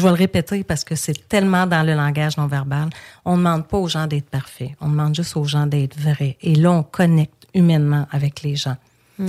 [0.00, 2.88] Je vais le répéter parce que c'est tellement dans le langage non verbal.
[3.26, 6.38] On ne demande pas aux gens d'être parfaits, on demande juste aux gens d'être vrais.
[6.40, 8.76] Et là, on connecte humainement avec les gens.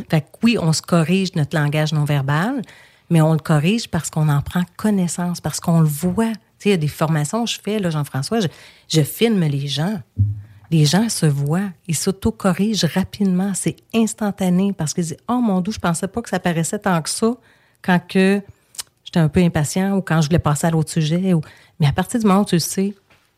[0.10, 2.62] Fait que oui, on se corrige notre langage non verbal,
[3.10, 6.32] mais on le corrige parce qu'on en prend connaissance, parce qu'on le voit.
[6.32, 8.48] Tu sais, il y a des formations que je fais, là, Jean-François, je,
[8.88, 10.00] je filme les gens.
[10.70, 15.74] Les gens se voient, ils s'auto-corrigent rapidement, c'est instantané parce qu'ils disent Oh mon Dieu,
[15.74, 17.34] je pensais pas que ça paraissait tant que ça
[17.82, 18.42] quand que
[19.12, 21.34] j'étais un peu impatient ou quand je voulais passer à l'autre sujet.
[21.34, 21.42] Ou...
[21.80, 22.94] Mais à partir du moment où tu le sais,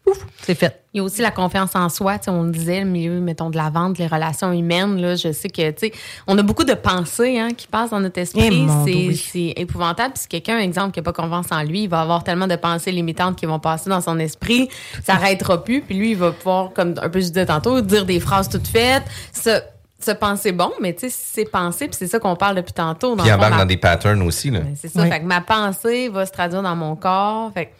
[0.05, 0.84] ouf, c'est fait.
[0.93, 2.19] Il y a aussi la confiance en soi.
[2.19, 5.01] Tu sais, on le disait, le milieu, mettons, de la vente, les relations humaines.
[5.01, 5.93] Là, je sais que, tu sais,
[6.28, 8.67] on a beaucoup de pensées hein, qui passent dans notre Eh, esprit.
[8.86, 9.53] c'est oui.
[9.55, 10.13] épouvantable.
[10.13, 12.55] Puis si quelqu'un, exemple, qui n'a pas confiance en lui, il va avoir tellement de
[12.55, 14.69] pensées limitantes qui vont passer dans son esprit.
[15.03, 15.82] Ça n'arrêtera plus.
[15.82, 18.67] Puis lui, il va pouvoir, comme un peu je disais tantôt, dire des phrases toutes
[18.67, 19.03] faites,
[19.34, 19.59] se,
[20.03, 20.71] se penser bon.
[20.81, 21.87] Mais tu sais, c'est penser.
[21.87, 23.15] Puis c'est ça qu'on parle depuis tantôt.
[23.15, 24.49] Puis il le fond, embarque ma- dans des patterns aussi.
[24.51, 24.59] Là.
[24.75, 25.05] c'est ça.
[25.07, 27.51] Fait que ma pensée va se traduire dans mon corps.
[27.53, 27.71] Fait que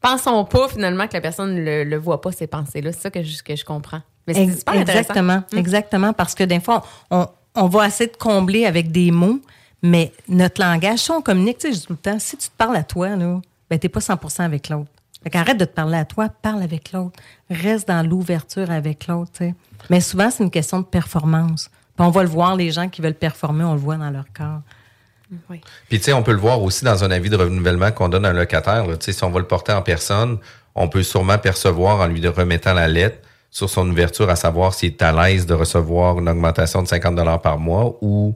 [0.00, 2.92] pensons pas finalement que la personne ne le, voit pas, ces pensées-là.
[2.92, 4.00] C'est ça que je, que je comprends.
[4.26, 5.00] Mais c'est super intéressant.
[5.14, 5.58] Exactement, Hum.
[5.58, 9.40] exactement, parce que des fois, on, on va essayer de combler avec des mots,
[9.82, 12.48] mais notre langage, si on communique, tu sais, je dis tout le temps, si tu
[12.48, 14.90] te parles à toi, là, ben, t'es pas 100 avec l'autre.
[15.22, 17.20] Fait qu'arrête de te parler à toi, parle avec l'autre.
[17.50, 19.54] Reste dans l'ouverture avec l'autre, tu sais.
[19.90, 21.70] Mais souvent, c'est une question de performance.
[21.96, 24.24] Puis on va le voir, les gens qui veulent performer, on le voit dans leur
[24.32, 24.60] corps.
[25.48, 25.60] Oui.
[25.88, 28.24] Puis tu sais, on peut le voir aussi dans un avis de renouvellement qu'on donne
[28.24, 28.86] à un locataire.
[28.86, 28.96] là.
[28.96, 30.38] Tu sais, si on va le porter en personne,
[30.74, 33.18] on peut sûrement percevoir en lui remettant la lettre
[33.50, 37.14] sur son ouverture à savoir s'il est à l'aise de recevoir une augmentation de 50
[37.14, 38.34] dollars par mois ou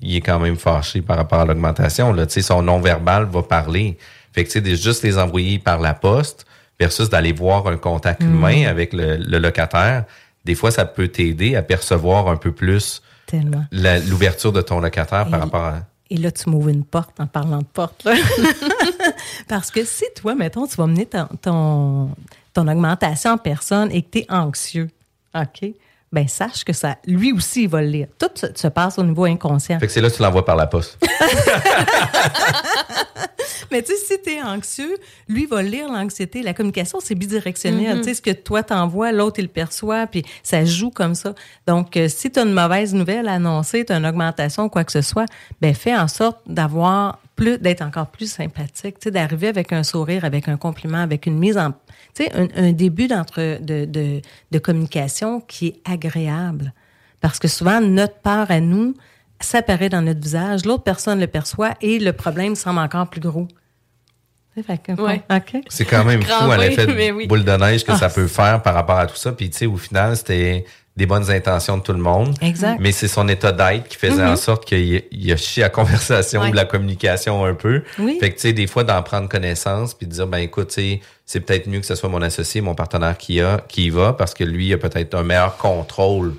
[0.00, 2.12] il est quand même fâché par rapport à l'augmentation.
[2.12, 2.26] Là.
[2.26, 3.96] Tu sais, son non-verbal va parler.
[4.32, 6.46] Fait que tu sais, juste les envoyer par la poste
[6.80, 8.26] versus d'aller voir un contact Mm.
[8.34, 10.04] humain avec le, le locataire,
[10.44, 13.02] des fois, ça peut t'aider à percevoir un peu plus
[13.72, 15.78] l'ouverture de ton locataire par rapport à...
[16.10, 18.04] Et là, tu m'ouvres une porte en parlant de porte.
[18.04, 18.14] là.
[19.48, 22.10] Parce que si toi, mettons, tu vas mener ton, ton,
[22.52, 24.90] ton augmentation en personne et que tu es anxieux,
[25.34, 25.70] OK?
[26.12, 28.08] Ben sache que ça, lui aussi, il va le lire.
[28.18, 29.78] Tout se, se passe au niveau inconscient.
[29.80, 30.98] Fait que c'est là que tu l'envoies par la poste.
[33.72, 34.94] Mais tu sais, si tu es anxieux,
[35.28, 36.42] lui va lire l'anxiété.
[36.42, 37.96] La communication, c'est bidirectionnel.
[37.96, 38.02] Mhm.
[38.02, 41.34] Tu sais, ce que toi t'envoies, l'autre, il le perçoit, puis ça joue comme ça.
[41.66, 44.84] Donc, euh, si tu as une mauvaise nouvelle à annoncer, tu as une augmentation, quoi
[44.84, 45.26] que ce soit,
[45.60, 49.82] ben fais en sorte d'avoir plus, d'être encore plus sympathique, tu sais, d'arriver avec un
[49.82, 51.70] sourire, avec un compliment, avec une mise en,
[52.14, 54.20] tu sais, un, un début d'entre, de, de,
[54.50, 56.74] de communication qui est agréable.
[57.22, 58.94] Parce que souvent, notre peur à nous,
[59.40, 63.20] ça apparaît dans notre visage, l'autre personne le perçoit et le problème semble encore plus
[63.20, 63.48] gros.
[63.48, 65.22] Tu sais, fait que- Ouais.
[65.68, 67.26] C'est quand même Grand fou à oui, l'effet de oui.
[67.26, 67.96] boule de neige que Ah.
[67.96, 69.32] ça peut faire par rapport à tout ça.
[69.32, 72.34] Puis tu sais, au final, c'était des bonnes intentions de tout le monde.
[72.42, 72.76] Exact.
[72.78, 74.32] Mais c'est son état d'être qui faisait Mhm.
[74.32, 76.50] en sorte qu'il a- il a chié la conversation Ouais.
[76.50, 77.82] ou la communication un peu.
[77.98, 78.18] Oui.
[78.20, 80.74] Fait que tu sais, des fois, d'en prendre connaissance puis de dire, ben écoute, tu
[80.74, 83.90] sais, c'est peut-être mieux que ce soit mon associé, mon partenaire qui a, qui y
[83.90, 86.34] va, parce que lui a peut-être un meilleur contrôle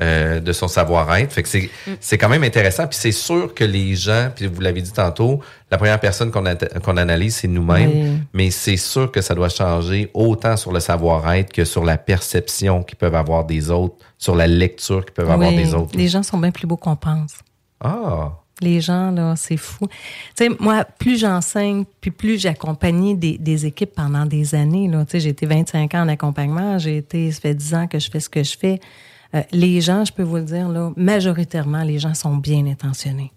[0.00, 1.32] euh, de son savoir-être.
[1.32, 1.90] Fait que c'est Mm.
[2.00, 2.86] c'est quand même intéressant.
[2.86, 5.40] Puis c'est sûr que les gens, puis vous l'avez dit tantôt,
[5.70, 8.24] la première personne qu'on analyse, c'est nous-mêmes.
[8.32, 12.82] Mais c'est sûr que ça doit changer autant sur le savoir-être que sur la perception
[12.82, 15.96] qu'ils peuvent avoir des autres, sur la lecture qu'ils peuvent avoir des autres.
[15.96, 17.34] Les gens sont bien plus beaux qu'on pense.
[17.80, 18.32] Ah!
[18.60, 19.86] Les gens, là, c'est fou.
[20.36, 24.88] Tu sais, moi, plus j'enseigne, puis plus j'ai accompagné des, des équipes pendant des années,
[24.88, 25.04] là.
[25.04, 28.00] Tu sais, j'ai été 25 ans en accompagnement, j'ai été, ça fait 10 ans que
[28.00, 28.80] je fais ce que je fais.
[29.34, 33.32] Euh, les gens, je peux vous le dire, là, majoritairement, les gens sont bien intentionnés.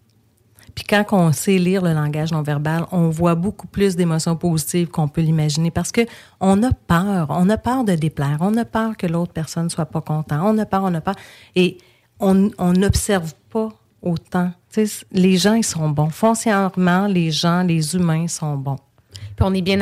[0.74, 4.88] Puis quand on sait lire le langage non verbal, on voit beaucoup plus d'émotions positives
[4.88, 6.02] qu'on peut l'imaginer parce que
[6.40, 9.86] on a peur, on a peur de déplaire, on a peur que l'autre personne soit
[9.86, 11.16] pas content, on a peur, on a peur,
[11.56, 11.78] et
[12.20, 12.34] on
[12.74, 13.70] n'observe pas
[14.02, 14.52] autant.
[15.12, 18.80] Les gens ils sont bons, foncièrement les gens, les humains sont bons.
[19.12, 19.80] Puis on est bien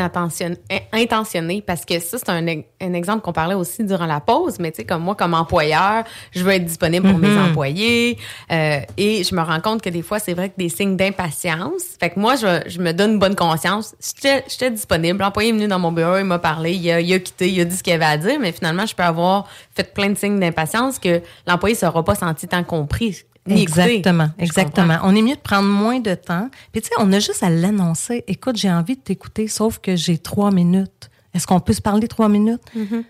[0.92, 2.46] intentionné parce que ça, c'est un,
[2.82, 4.58] un exemple qu'on parlait aussi durant la pause.
[4.60, 7.50] Mais tu sais, comme moi, comme employeur, je veux être disponible pour mes Mhm.
[7.50, 8.18] employés.
[8.52, 11.84] euh, et je me rends compte que des fois, c'est vrai que des signes d'impatience.
[12.00, 13.96] Fait que moi, je, je me donne bonne conscience.
[14.00, 15.20] J'étais j'étais disponible.
[15.20, 17.60] L'employé est venu dans mon bureau, il m'a parlé, il a, il a quitté, il
[17.62, 18.40] a dit ce qu'il avait à dire.
[18.40, 22.16] Mais finalement, je peux avoir fait plein de signes d'impatience que l'employé ne sera pas
[22.16, 23.24] senti tant compris.
[23.56, 23.62] Ni.
[23.62, 24.98] Exactement, exactement.
[25.04, 26.50] On est mieux de prendre moins de temps.
[26.72, 28.24] Puis tu sais, on a juste à l'annoncer.
[28.28, 31.10] Écoute, j'ai envie de t'écouter, sauf que j'ai trois minutes.
[31.34, 32.62] Est-ce qu'on peut se parler trois minutes?
[32.76, 33.04] Mm-hmm.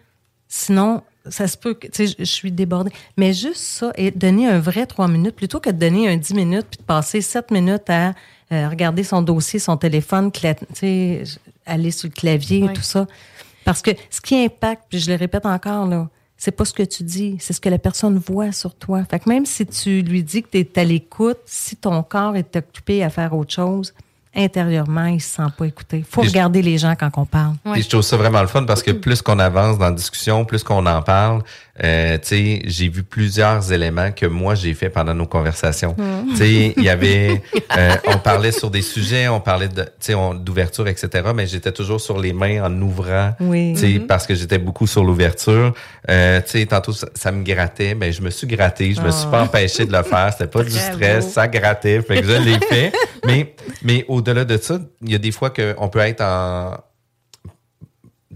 [0.48, 2.92] Sinon, ça se peut que, tu sais, je- suis débordée.
[3.18, 6.34] Mais juste ça, et donner un vrai trois minutes, plutôt que de donner un dix
[6.34, 8.14] minutes, puis de passer sept minutes à
[8.52, 11.24] euh, regarder son dossier, son téléphone, cla- tu sais,
[11.66, 13.06] aller sur le clavier et tout ça.
[13.64, 16.10] Parce que ce qui impacte, puis je le répète encore, là,
[16.42, 19.04] c'est pas ce que tu dis, c'est ce que la personne voit sur toi.
[19.04, 22.36] Fait que même si tu lui dis que tu es à l'écoute, si ton corps
[22.38, 23.94] est occupé à faire autre chose,
[24.36, 26.06] intérieurement, il se sent pas écouté.
[26.10, 27.56] faut je- regarder les gens quand on parle.
[27.76, 30.64] Je trouve ça vraiment le fun parce que plus qu'on avance dans la discussion, plus
[30.64, 31.42] qu'on en parle,
[31.84, 35.96] euh, tu sais, j'ai vu plusieurs éléments que moi j'ai fait pendant nos conversations.
[35.98, 36.30] Mm.
[36.32, 37.42] Tu sais, il y avait,
[37.78, 39.86] euh, on parlait sur des sujets, on parlait de,
[40.40, 41.10] d'ouverture, etc.
[41.36, 43.74] Mais j'étais toujours sur les mains en ouvrant, Oui.
[43.76, 44.08] tu sais, Mhm.
[44.08, 45.74] parce que j'étais beaucoup sur l'ouverture.
[46.10, 49.12] Euh, tu sais, tantôt ça, ça me grattait, mais je me suis gratté, je me
[49.12, 49.32] suis Ah.
[49.32, 50.32] pas empêché de le faire.
[50.32, 51.32] C'était pas du stress, beau.
[51.32, 52.92] ça grattait, fait que je l'ai fait.
[53.26, 53.54] Mais,
[53.84, 56.78] mais au-delà de ça, il y a des fois qu'on peut être en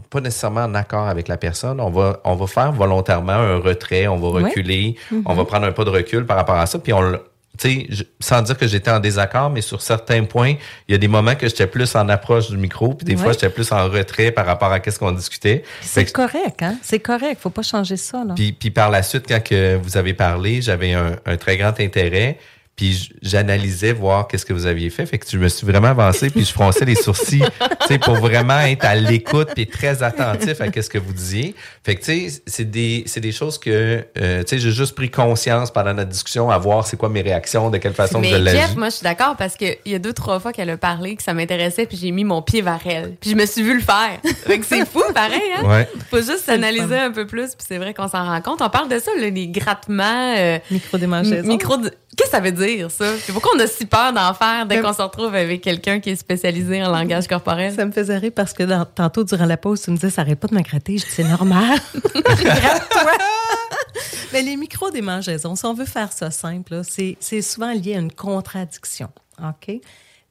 [0.10, 1.80] pas nécessairement en accord avec la personne.
[1.80, 5.72] On va, on va faire volontairement un retrait, on va reculer, on va prendre un
[5.72, 6.80] pas de recul par rapport à ça.
[6.80, 7.22] Puis on, le-
[7.60, 10.56] tu sais, je- sans dire que j'étais en désaccord, mais sur certains points,
[10.88, 13.34] il y a des moments que j'étais plus en approche du micro, puis des fois
[13.34, 15.62] j'étais plus en retrait par rapport à qu'est-ce qu'on discutait.
[15.82, 16.78] C'est correct, hein?
[16.82, 17.40] C'est correct.
[17.40, 18.34] Faut pas changer ça, là.
[18.36, 21.80] puis, puis par la suite, quand que vous avez parlé, j'avais un, un très grand
[21.80, 22.40] intérêt.
[22.76, 25.06] Puis j'analysais voir qu'est-ce que vous aviez fait.
[25.06, 27.44] Fait que je me suis vraiment avancé, puis je fronçais les sourcils,
[27.82, 31.54] tu sais, pour vraiment être à l'écoute puis très attentif à qu'est-ce que vous disiez.
[31.84, 34.96] Fait que tu sais, c'est des c'est des choses que euh, tu sais, j'ai juste
[34.96, 38.32] pris conscience pendant notre discussion à voir c'est quoi mes réactions, de quelle façon Mais
[38.32, 38.58] que je l'agis.
[38.60, 41.16] Jeff, moi, je suis d'accord parce qu'il y a deux, trois fois qu'elle a parlé,
[41.16, 43.16] que ça m'intéressait, puis j'ai mis mon pied vers elle.
[43.22, 44.20] Puis je me suis vu le faire.
[44.48, 45.64] Fait que c'est fou, pareil, hein?
[45.64, 45.88] Ouais.
[46.10, 48.62] Faut juste s'analyser un peu plus, puis c'est vrai qu'on s'en rend compte.
[48.64, 50.36] On parle de ça, là, les grattements.
[50.38, 51.48] euh, Micro-démangeaisons.
[51.48, 51.78] Micro
[52.16, 53.06] Qu'est-ce que ça veut dire, ça?
[53.32, 56.16] Pourquoi on a si peur d'en faire dès qu'on se retrouve avec quelqu'un qui est
[56.16, 57.74] spécialisé en langage corporel?
[57.74, 60.22] Ça me faisait rire parce que dans- tantôt, durant la pause, tu me disais, ça
[60.22, 60.98] arrête pas de me gratter.
[60.98, 61.80] Je dis, c'est normal.
[62.16, 63.12] Gratte-toi.
[64.34, 69.10] Mais les micro-démangeaisons, si on veut faire ça simple, c'est souvent lié à une contradiction.
[69.40, 69.76] OK?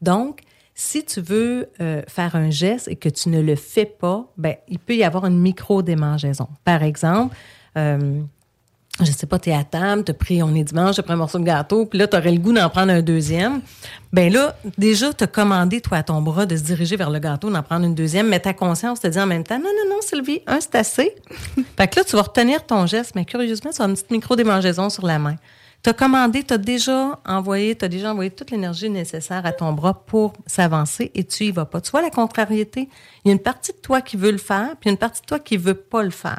[0.00, 0.40] Donc,
[0.74, 4.56] si tu veux euh, faire un geste et que tu ne le fais pas, ben,
[4.68, 6.48] il peut y avoir une micro-démangeaison.
[6.64, 7.36] Par exemple,
[7.76, 8.20] euh,
[9.00, 11.38] je sais pas, t'es à table, t'as pris, on est dimanche, t'as pris un morceau
[11.38, 13.62] de gâteau, puis là, t'aurais le goût d'en prendre un deuxième.
[14.12, 17.50] Ben là, déjà, t'as commandé, toi, à ton bras, de se diriger vers le gâteau,
[17.50, 20.00] d'en prendre une deuxième, mais ta conscience te dit en même temps, non, non, non,
[20.02, 21.16] Sylvie, un, c'est assez.
[21.76, 24.90] fait que là, tu vas retenir ton geste, mais curieusement, tu as une petite micro-démangeaison
[24.90, 25.36] sur la main.
[25.82, 30.34] T'as commandé, t'as déjà envoyé, t'as déjà envoyé toute l'énergie nécessaire à ton bras pour
[30.46, 31.80] s'avancer et tu y vas pas.
[31.80, 32.88] Tu vois la contrariété?
[33.24, 35.26] Il y a une partie de toi qui veut le faire, puis une partie de
[35.26, 36.38] toi qui veut pas le faire.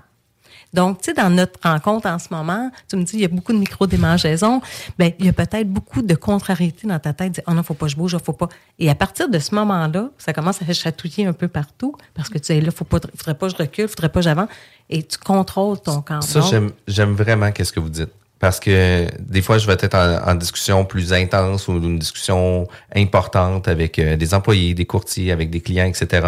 [0.73, 3.27] Donc, tu sais, dans notre rencontre en ce moment, tu me dis, il y a
[3.27, 4.61] beaucoup de micro-démangeaisons.
[4.97, 7.33] Ben, il y a peut-être beaucoup de contrariété dans ta tête.
[7.33, 8.49] Dire, oh non, faut pas que je bouge, faut pas.
[8.79, 12.39] Et à partir de ce moment-là, ça commence à chatouiller un peu partout parce que
[12.39, 14.49] tu sais, là, faut pas, faudrait pas que je recule, faudrait pas que j'avance.
[14.89, 16.23] Et tu contrôles ton corps.
[16.23, 18.11] Ça, j'aime, j'aime vraiment qu'est-ce que vous dites.
[18.39, 22.67] Parce que des fois, je vais être en, en discussion plus intense ou une discussion
[22.93, 26.27] importante avec euh, des employés, des courtiers, avec des clients, etc.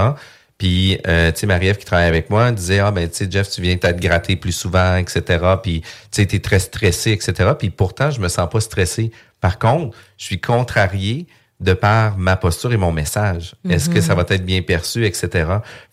[0.57, 3.49] Puis, euh, tu sais, Marie-Ève qui travaille avec moi disait, ah ben, tu sais, Jeff,
[3.49, 5.21] tu viens peut-être gratter plus souvent, etc.
[5.61, 7.51] Puis, tu sais, t'es très stressé, etc.
[7.59, 9.11] Puis pourtant, je me sens pas stressé.
[9.41, 11.27] Par contre, je suis contrarié
[11.59, 13.55] de par ma posture et mon message.
[13.69, 14.01] Est-ce que Mhm.
[14.01, 15.29] ça va être bien perçu, etc.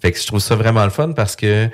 [0.00, 1.68] Fait que je trouve ça vraiment le fun parce que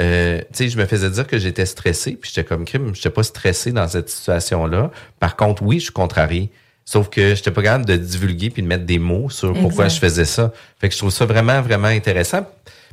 [0.00, 3.10] euh, tu sais, je me faisais dire que j'étais stressé, puis j'étais comme crime, j'étais
[3.10, 4.90] pas stressé dans cette situation-là.
[5.20, 6.50] Par contre, oui, je suis contrarié.
[6.84, 9.94] Sauf que j'étais pas capable de divulguer puis de mettre des mots sur pourquoi Exact.
[9.94, 10.52] je faisais ça.
[10.78, 12.46] Fait que je trouve ça vraiment, vraiment intéressant.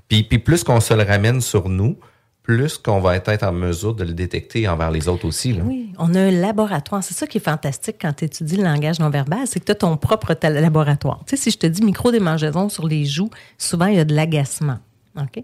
[0.08, 1.98] Puis, puis plus qu'on se le ramène sur nous,
[2.44, 5.54] plus qu'on va être en mesure de le détecter envers les autres aussi.
[5.54, 5.62] Là.
[5.64, 7.04] Oui, on a un laboratoire.
[7.04, 9.72] C'est ça qui est fantastique quand tu étudies le langage non verbal, c'est que tu
[9.72, 11.20] as ton propre laboratoire.
[11.28, 13.30] Tu sais, si je te dis micro-démangeaison sur les joues,
[13.60, 14.80] souvent il y a de l'agacement.
[15.24, 15.44] OK?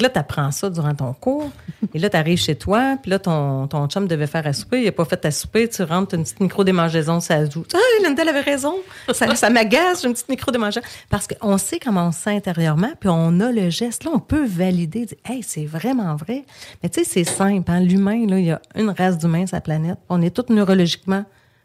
[0.00, 1.50] Là, tu apprends ça durant ton cours.
[1.94, 2.96] et là, tu arrives chez toi.
[3.00, 4.80] Puis là, ton, ton chum devait faire à souper.
[4.80, 5.68] Il n'a pas fait à souper.
[5.68, 7.20] Tu rentres, tu as une petite micro-démangeaison.
[7.20, 7.64] Ça joue.
[7.74, 8.74] Ah, Linda elle avait raison.
[9.12, 10.86] Ça, ça m'agace, j'ai une petite micro-démangeaison.
[11.10, 12.92] Parce qu'on sait comment on se sent intérieurement.
[12.98, 14.04] Puis on a le geste.
[14.04, 15.06] Là, on peut valider.
[15.06, 16.44] Dire, hey, c'est vraiment vrai.
[16.82, 17.70] Mais tu sais, c'est simple.
[17.70, 17.80] Hein?
[17.80, 19.98] L'humain, là, il y a une race d'humains sur la planète.
[20.08, 21.24] On est tous neurologiquement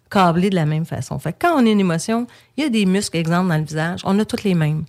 [0.10, 1.18] câblés de la même façon.
[1.20, 3.64] Fait que quand on a une émotion, il y a des muscles, exemple, dans le
[3.64, 4.02] visage.
[4.04, 4.86] On a tous les mêmes.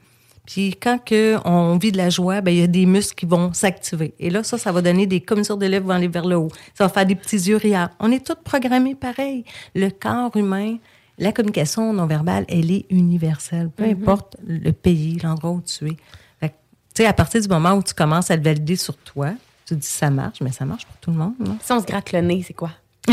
[0.47, 3.27] Puis quand que on vit de la joie, ben il y a des muscles qui
[3.27, 4.15] vont s'activer.
[4.19, 6.49] Et là, ça, ça va donner des commissures de lèvres vont aller vers le haut.
[6.75, 7.89] Ça va faire des petits yeux riants.
[8.01, 9.45] On est tous programmés pareil.
[9.75, 10.77] Le corps humain,
[11.19, 13.71] la communication non verbale, elle est universelle.
[13.71, 14.03] Peu Mhm.
[14.03, 15.97] importe le pays, l'endroit où tu es.
[16.41, 16.55] Fait que,
[16.95, 19.31] Tu sais, à partir du moment où tu commences à le valider sur toi,
[19.67, 21.35] tu te dis ça marche, mais ça marche pour tout le monde.
[21.39, 21.57] Non?
[21.63, 22.71] Si on se gratte le nez, c'est quoi?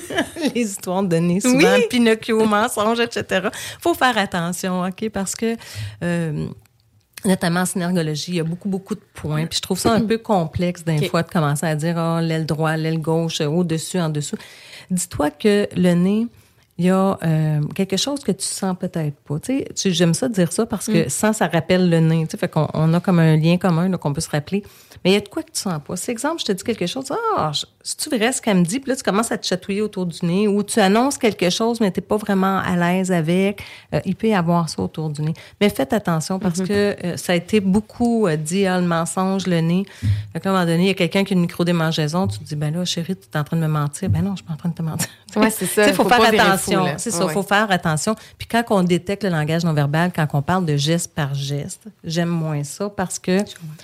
[0.54, 1.86] les histoires de nez, souvent, Oui.
[1.90, 3.48] Pinocchio, mensonge, etc.
[3.80, 5.08] faut faire attention, OK?
[5.10, 5.56] Parce que,
[6.02, 6.46] euh,
[7.24, 9.46] notamment en synergologie, il y a beaucoup, beaucoup de points.
[9.46, 12.46] Puis je trouve ça un peu complexe d'un fois de commencer à dire, oh, l'aile
[12.46, 14.36] droite, l'aile gauche, au-dessus, en dessous.
[14.90, 16.26] Dis-toi que le nez,
[16.78, 19.38] il y a euh, quelque chose que tu sens peut-être pas.
[19.38, 21.08] Tu sais, tu- j'aime ça dire ça parce que Mm.
[21.10, 22.24] sans, ça rappelle le nez.
[22.26, 24.62] Tu sais, fait qu'on on a comme un lien commun qu'on peut se rappeler.
[25.04, 25.96] Mais il y a de quoi que tu sens pas.
[25.96, 28.80] C'est exemple, je te dis quelque chose, ah, je- c'est-tu vrai ce qu'elle me dit?
[28.80, 31.80] Puis là, tu commences à te chatouiller autour du nez ou tu annonces quelque chose,
[31.80, 33.62] mais tu n'es pas vraiment à l'aise avec.
[33.94, 35.34] Euh, il peut y avoir ça autour du nez.
[35.60, 36.68] Mais faites attention parce Mhm.
[36.68, 36.72] que
[37.04, 39.84] euh, ça a été beaucoup euh, dit, ah, le mensonge, le nez.
[40.32, 42.44] Fait qu'à un moment donné, il y a quelqu'un qui a une micro-démangeaison, tu te
[42.44, 44.08] dis, ben là, chérie, tu es en train de me mentir.
[44.08, 45.08] Ben non, je suis pas en train de te mentir.
[45.36, 45.84] Ouais, c'est ça.
[45.84, 46.86] Sais, faut, Faut faire attention.
[46.98, 47.32] c'est ça, Ouais.
[47.32, 48.14] faut faire attention.
[48.38, 51.82] Puis quand on détecte le langage non verbal, quand on parle de geste par geste,
[52.04, 53.38] j'aime moins ça parce que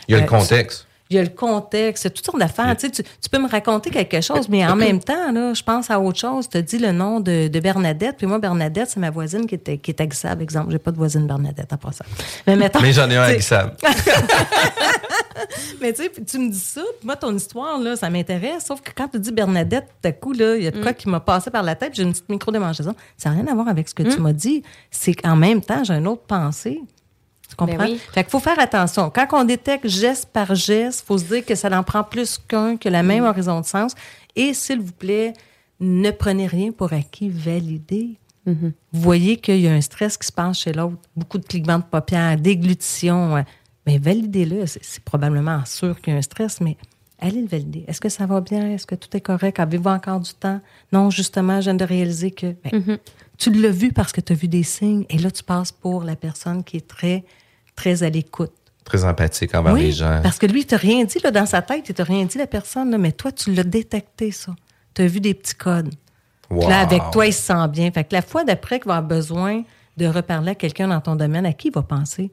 [0.08, 0.86] Il y a le euh, contexte.
[1.10, 2.76] Il y a le contexte, toutes sortes d'affaires.
[2.76, 5.62] Tu, sais, tu, tu peux me raconter quelque chose, mais en même temps, là, je
[5.62, 6.48] pense à autre chose.
[6.48, 9.54] Tu as dit le nom de, de Bernadette, puis moi, Bernadette, c'est ma voisine qui
[9.54, 10.70] est, qui est aguissable, exemple.
[10.70, 12.04] J'ai pas de voisine Bernadette, à part ça.
[12.46, 13.74] Mais mettons, Mais j'en ai un ça.
[15.80, 18.66] mais tu sais, puis tu me dis ça, puis moi, ton histoire, là, ça m'intéresse.
[18.66, 20.92] Sauf que quand tu dis Bernadette, tout à coup, là, il y a de quoi
[20.92, 22.94] qui m'a passé par la tête, puis j'ai une petite micro-démangeaison.
[23.16, 24.62] Ça n'a rien à voir avec ce que tu m'as dit.
[24.90, 26.80] C'est qu'en même temps, j'ai une autre pensée.
[27.48, 27.76] Tu comprends?
[27.76, 28.00] Ben oui.
[28.12, 29.10] Fait qu'il faut faire attention.
[29.10, 32.38] Quand on détecte geste par geste, il faut se dire que ça en prend plus
[32.38, 33.94] qu'un, que la même horizon de sens.
[34.36, 35.32] Et s'il vous plaît,
[35.80, 38.18] ne prenez rien pour acquis, validez.
[38.46, 41.80] Vous voyez qu'il y a un stress qui se passe chez l'autre, beaucoup de clignements
[41.80, 43.44] de paupières, déglutition.
[43.86, 44.64] Mais validez-le.
[44.66, 46.76] C'est probablement sûr qu'il y a un stress, mais
[47.18, 47.84] allez le valider.
[47.86, 48.70] Est-ce que ça va bien?
[48.70, 49.60] Est-ce que tout est correct?
[49.60, 50.60] Avez-vous encore du temps?
[50.92, 52.98] Non, justement, je viens de réaliser que ben,
[53.36, 56.02] tu l'as vu parce que tu as vu des signes et là, tu passes pour
[56.04, 57.24] la personne qui est très,
[57.78, 58.52] très à l'écoute.
[58.84, 60.20] Très empathique envers oui, les gens.
[60.20, 62.38] parce que lui, il t'a rien dit là, dans sa tête, il t'a rien dit
[62.38, 64.56] la personne, là, mais toi, tu l'as détecté, ça.
[64.94, 65.94] Tu as vu des petits codes.
[66.50, 66.68] Wow.
[66.68, 67.90] Là, avec toi, il se sent bien.
[67.92, 69.62] Fait que la fois d'après qu'il va avoir besoin
[69.96, 72.30] de reparler à quelqu'un dans ton domaine, à qui il va penser?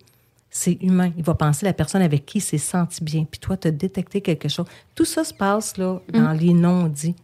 [0.49, 1.11] C'est humain.
[1.17, 3.25] Il va penser à la personne avec qui il s'est senti bien.
[3.29, 4.65] Puis toi, tu as détecté quelque chose.
[4.95, 7.15] Tout ça se passe là, dans les non-dits.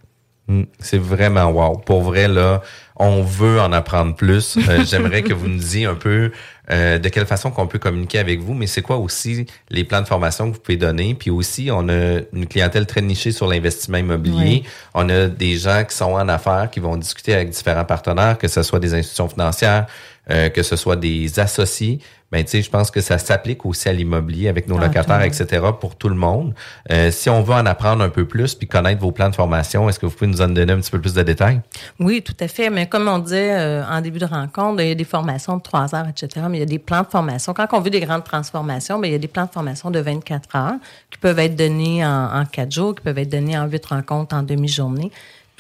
[0.48, 1.78] Mm, C'est vraiment wow.
[1.78, 2.62] Pour vrai, là,
[2.98, 4.58] on veut en apprendre plus.
[4.58, 6.32] Euh, J'aimerais que vous nous disiez un peu
[6.72, 10.02] euh, de quelle façon qu'on peut communiquer avec vous, mais c'est quoi aussi les plans
[10.02, 11.16] de formation que vous pouvez donner?
[11.16, 14.64] Puis aussi, on a une clientèle très nichée sur l'investissement immobilier.
[14.64, 14.64] Oui.
[14.94, 18.48] On a des gens qui sont en affaires, qui vont discuter avec différents partenaires, que
[18.48, 19.88] ce soit des institutions financières,
[20.30, 22.00] euh, que ce soit des associés.
[22.32, 25.22] Ben, tu sais, je pense que ça s'applique aussi à l'immobilier avec nos Ah, locataires,
[25.24, 26.54] etc., pour tout le monde.
[26.90, 29.90] Euh, si on veut en apprendre un peu plus puis connaître vos plans de formation,
[29.90, 31.60] est-ce que vous pouvez nous en donner un petit peu plus de détails?
[32.00, 32.70] Oui, tout à fait.
[32.70, 35.62] Mais comme on disait euh, en début de rencontre, il y a des formations de
[35.62, 36.46] 3 heures, etc.
[36.50, 37.54] Mais il y a des plans de formation.
[37.54, 40.00] Quand on veut des grandes transformations, ben, il y a des plans de formation de
[40.00, 40.74] 24 heures
[41.10, 44.36] qui peuvent être donnés en, en 4 jours, qui peuvent être donnés en 8 rencontres
[44.36, 45.12] en demi-journée.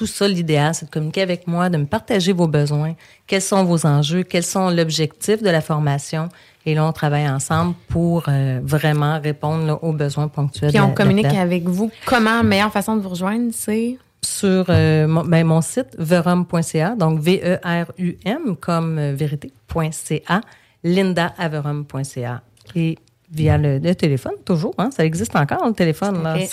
[0.01, 2.95] Tout ça, l'idéal, c'est de communiquer avec moi, de me partager vos besoins,
[3.27, 6.29] quels sont vos enjeux, quels sont l'objectif de la formation.
[6.65, 10.71] Et là, on travaille ensemble pour euh, vraiment répondre là, aux besoins ponctuels.
[10.71, 11.91] Puis on de communique avec vous.
[12.07, 13.99] Comment, la meilleure façon de vous rejoindre, c'est?
[14.23, 20.41] sur euh, mon, ben, mon site verum.ca, donc V-E-R-U-M comme euh, vérité.ca,
[20.83, 22.41] lindaaverum.ca.
[22.75, 22.97] Et
[23.31, 26.45] via le, le téléphone, toujours, hein, ça existe encore le téléphone, là, Ok.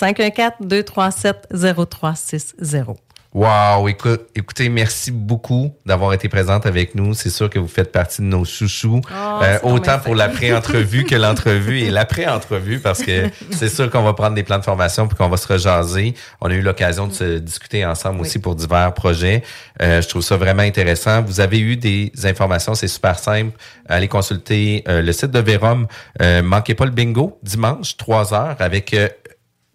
[0.61, 2.95] 514-237-0360.
[3.31, 7.13] Wow, écoute, écoutez, merci beaucoup d'avoir été présente avec nous.
[7.13, 10.15] C'est sûr que vous faites partie de nos chouchous, Oh, Euh, autant pour fin.
[10.15, 14.57] la pré-entrevue que l'entrevue et l'après-entrevue, parce que c'est sûr qu'on va prendre des plans
[14.57, 16.15] de formation puis qu'on va se rejaser.
[16.41, 19.43] On a eu l'occasion de se discuter ensemble aussi pour divers projets.
[19.79, 21.21] Euh, je trouve ça vraiment intéressant.
[21.21, 23.55] Vous avez eu des informations, c'est super simple.
[23.87, 25.85] Allez consulter euh, le site de Vérum.
[26.43, 28.95] Manquez pas le bingo dimanche, 3 heures, avec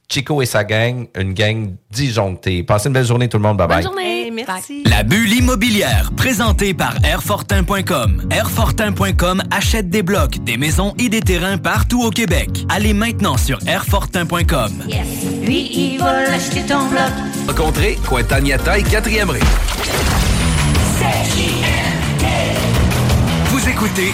[0.09, 2.63] Chico et sa gang, une gang disjonctée.
[2.63, 3.57] Passez une belle journée tout le monde.
[3.57, 3.77] Bye bye.
[3.83, 4.25] Bonne journée.
[4.25, 4.85] Hey, merci.
[4.85, 8.29] La bulle immobilière, présentée par Airfortin.com.
[8.31, 12.65] Airfortin.com achète des blocs, des maisons et des terrains partout au Québec.
[12.69, 14.85] Allez maintenant sur Airfortin.com.
[14.89, 15.07] Yes.
[15.43, 17.11] Lui, il va l'acheter ton bloc.
[17.49, 19.41] Rencontrez Cointagnata et 4e rue.
[23.51, 24.13] Vous écoutez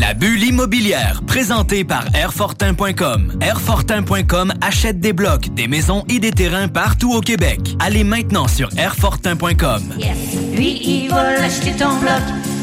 [0.00, 3.36] La bulle immobilière, présentée par Airfortin.com.
[3.42, 7.76] Airfortin.com achète des blocs, des maisons et des terrains partout au Québec.
[7.80, 9.82] Allez maintenant sur Airfortin.com.
[9.98, 12.22] L'acheter ton bloc.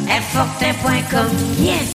[0.10, 1.28] Airfortin.com.